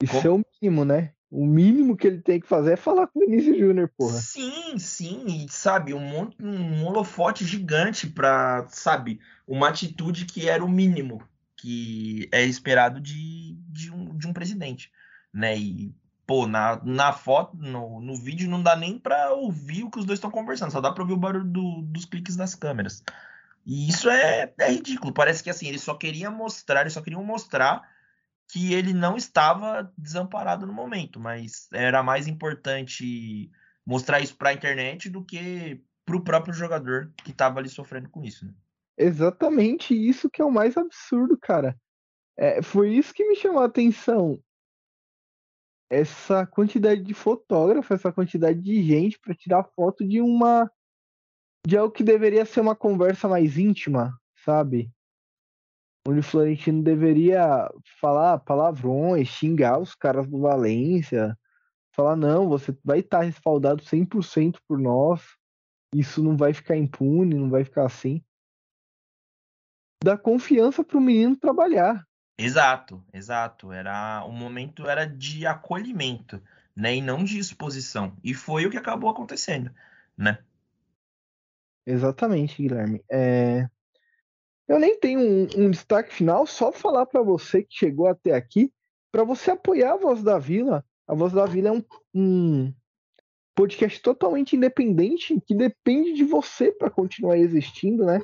[0.00, 0.26] Isso Como?
[0.26, 1.12] é o mínimo, né?
[1.34, 4.18] O mínimo que ele tem que fazer é falar com o Vinícius Júnior, porra.
[4.18, 9.18] Sim, sim, e sabe, um, um holofote gigante pra, sabe,
[9.48, 11.26] uma atitude que era o mínimo
[11.56, 14.90] que é esperado de, de, um, de um presidente,
[15.32, 15.56] né?
[15.56, 15.94] E,
[16.26, 20.04] pô, na, na foto, no, no vídeo não dá nem pra ouvir o que os
[20.04, 23.02] dois estão conversando, só dá pra ouvir o barulho do, dos cliques das câmeras.
[23.64, 27.24] E isso é, é ridículo, parece que assim, eles só queriam mostrar, eles só queriam
[27.24, 27.90] mostrar
[28.52, 33.50] que ele não estava desamparado no momento, mas era mais importante
[33.84, 38.10] mostrar isso para a internet do que para o próprio jogador que estava ali sofrendo
[38.10, 38.44] com isso.
[38.44, 38.52] Né?
[38.98, 41.74] Exatamente isso que é o mais absurdo, cara.
[42.36, 44.38] É, foi isso que me chamou a atenção.
[45.90, 50.70] Essa quantidade de fotógrafos, essa quantidade de gente para tirar foto de uma
[51.66, 54.92] de algo que deveria ser uma conversa mais íntima, sabe?
[56.06, 61.38] Onde o Florentino deveria falar palavrões, xingar os caras do Valência,
[61.92, 65.22] falar não, você vai estar respaldado 100% por nós,
[65.94, 68.22] isso não vai ficar impune, não vai ficar assim.
[70.02, 72.04] Dá confiança para o menino trabalhar.
[72.36, 73.70] Exato, exato.
[73.70, 76.42] Era o momento era de acolhimento,
[76.74, 78.16] né, e não de exposição.
[78.24, 79.70] E foi o que acabou acontecendo,
[80.16, 80.38] né?
[81.86, 83.04] Exatamente, Guilherme.
[83.10, 83.68] É...
[84.68, 88.72] Eu nem tenho um, um destaque final, só falar para você que chegou até aqui,
[89.10, 90.84] para você apoiar a Voz da Vila.
[91.06, 91.84] A Voz da Vila é um,
[92.14, 92.74] um
[93.54, 98.20] podcast totalmente independente que depende de você para continuar existindo, né?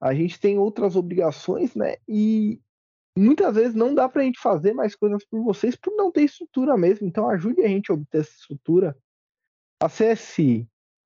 [0.00, 1.96] A gente tem outras obrigações, né?
[2.06, 2.60] E
[3.16, 6.22] muitas vezes não dá para a gente fazer mais coisas por vocês por não ter
[6.22, 7.06] estrutura mesmo.
[7.06, 8.96] Então ajude a gente a obter essa estrutura.
[9.80, 10.68] Acesse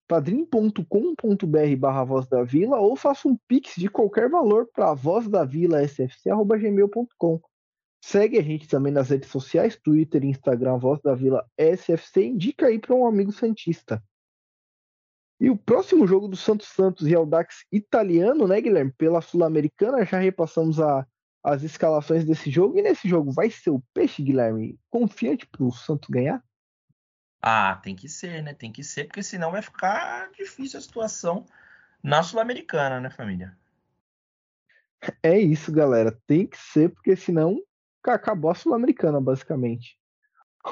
[0.08, 7.42] padrim.com.br barra Voz da Vila ou faça um pix de qualquer valor para vozdavila.sfc.gmail.com
[8.08, 12.68] Segue a gente também nas redes sociais, Twitter e Instagram, Voz da Vila SFC, indica
[12.68, 14.00] aí para um amigo Santista.
[15.40, 18.94] E o próximo jogo do Santos Santos e Audax italiano, né, Guilherme?
[18.96, 21.04] Pela Sul-Americana, já repassamos a,
[21.44, 22.78] as escalações desse jogo.
[22.78, 26.45] E nesse jogo vai ser o Peixe, Guilherme, confiante para o Santos ganhar?
[27.48, 28.56] Ah, tem que ser, né?
[28.56, 31.46] Tem que ser, porque senão vai ficar difícil a situação
[32.02, 33.56] na Sul-Americana, né, família?
[35.22, 36.12] É isso, galera.
[36.26, 37.62] Tem que ser, porque senão
[38.04, 39.96] acabou a Sul-Americana, basicamente.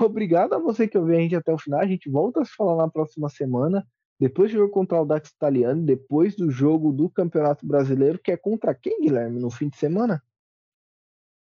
[0.01, 1.79] Obrigado a você que ouviu a gente até o final.
[1.79, 3.85] A gente volta a se falar na próxima semana.
[4.19, 8.37] Depois do jogo contra o Dax Italiano, depois do jogo do Campeonato Brasileiro, que é
[8.37, 10.23] contra quem, Guilherme, no fim de semana?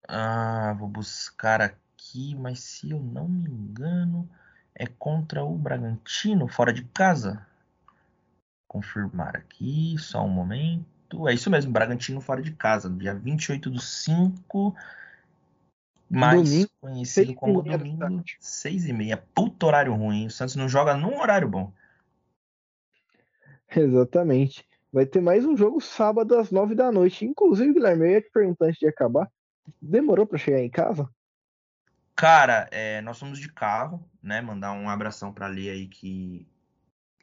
[0.09, 4.29] Ah, vou buscar aqui, mas se eu não me engano
[4.75, 7.45] é contra o Bragantino, fora de casa.
[8.67, 11.27] Confirmar aqui, só um momento.
[11.27, 14.75] É isso mesmo, Bragantino fora de casa, dia 28 do 5,
[16.09, 19.17] mais domingo, conhecido como domingo, 6 e meia.
[19.33, 21.71] Puto horário ruim, o Santos não joga num horário bom.
[23.73, 24.67] Exatamente.
[24.91, 27.25] Vai ter mais um jogo sábado às 9 da noite.
[27.25, 29.29] Inclusive, Guilherme, eu ia te perguntar antes de acabar.
[29.81, 31.09] Demorou para chegar em casa?
[32.15, 34.41] Cara, é, nós somos de carro, né?
[34.41, 36.47] Mandar um abração para ali aí que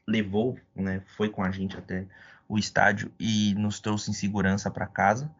[0.06, 1.02] levou, né?
[1.16, 2.06] Foi com a gente até
[2.48, 5.34] o estádio e nos trouxe em segurança para casa.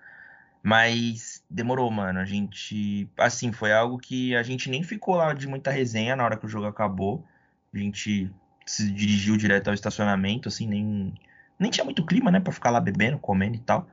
[0.63, 2.21] Mas demorou, mano.
[2.21, 6.25] A gente, assim, foi algo que a gente nem ficou lá de muita resenha na
[6.25, 7.27] hora que o jogo acabou.
[7.75, 8.31] A gente
[8.67, 11.15] se dirigiu direto ao estacionamento, assim, nem
[11.59, 13.89] nem tinha muito clima, né, para ficar lá bebendo, comendo e tal.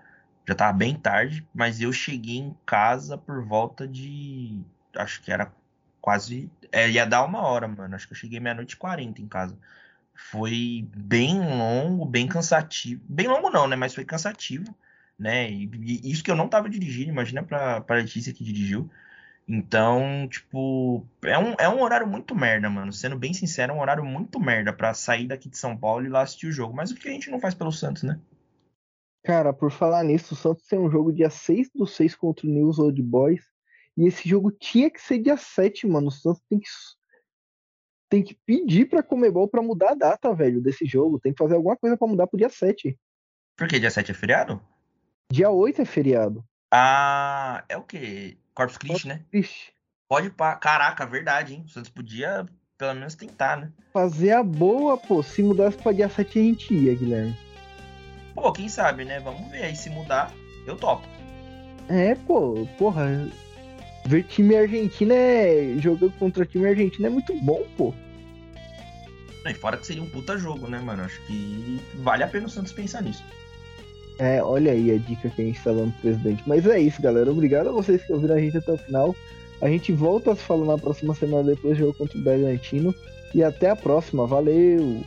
[0.48, 4.60] Já tava bem tarde, mas eu cheguei em casa por volta de
[4.96, 5.52] acho que era
[6.02, 6.50] quase.
[6.72, 7.96] É, ia dar uma hora, mano.
[7.96, 9.58] Acho que eu cheguei meia-noite e quarenta em casa.
[10.14, 13.02] Foi bem longo, bem cansativo.
[13.08, 13.76] Bem longo não, né?
[13.76, 14.76] Mas foi cansativo,
[15.18, 15.50] né?
[15.50, 18.90] E, e isso que eu não tava dirigindo, imagina pra, pra Letícia que dirigiu.
[19.48, 22.94] Então, tipo, é um, é um horário muito merda, mano.
[22.94, 26.10] Sendo bem sincero, é um horário muito merda pra sair daqui de São Paulo e
[26.10, 26.76] lá assistir o jogo.
[26.76, 28.20] Mas o que a gente não faz pelo Santos, né?
[29.24, 32.50] Cara, por falar nisso, o Santos tem um jogo dia 6 do 6 contra o
[32.50, 33.44] News Old Boys.
[34.00, 36.08] E esse jogo tinha que ser dia 7, mano.
[36.08, 36.70] O Santos tem que,
[38.10, 41.20] tem que pedir pra Comebol pra mudar a data, velho, desse jogo.
[41.20, 42.98] Tem que fazer alguma coisa pra mudar pro dia 7.
[43.58, 44.62] Por que dia 7 é feriado?
[45.30, 46.46] Dia 8 é feriado.
[46.74, 48.38] Ah, é o quê?
[48.56, 49.26] Corpus Christi, né?
[49.30, 49.74] Christi.
[50.08, 50.56] Pode pá.
[50.56, 51.64] Caraca, verdade, hein?
[51.66, 52.46] O Santos podia
[52.78, 53.70] pelo menos tentar, né?
[53.92, 55.22] Fazer a boa, pô.
[55.22, 57.38] Se mudasse pra dia 7 a gente ia, Guilherme.
[58.34, 59.20] Pô, quem sabe, né?
[59.20, 59.76] Vamos ver aí.
[59.76, 60.34] Se mudar,
[60.66, 61.06] eu topo.
[61.90, 63.28] É, pô, porra
[64.10, 65.76] ver time argentino é.
[65.78, 67.94] jogando contra time argentino é muito bom, pô.
[69.46, 71.04] E fora que seria um puta jogo, né, mano?
[71.04, 73.24] Acho que vale a pena o Santos pensar nisso.
[74.18, 76.44] É, olha aí a dica que a gente tá dando pro presidente.
[76.46, 77.32] Mas é isso, galera.
[77.32, 79.16] Obrigado a vocês que ouviram a gente até o final.
[79.62, 82.94] A gente volta a se falar na próxima semana depois do jogo contra o Bragantino.
[83.34, 84.28] E até a próxima.
[84.28, 85.04] Valeu!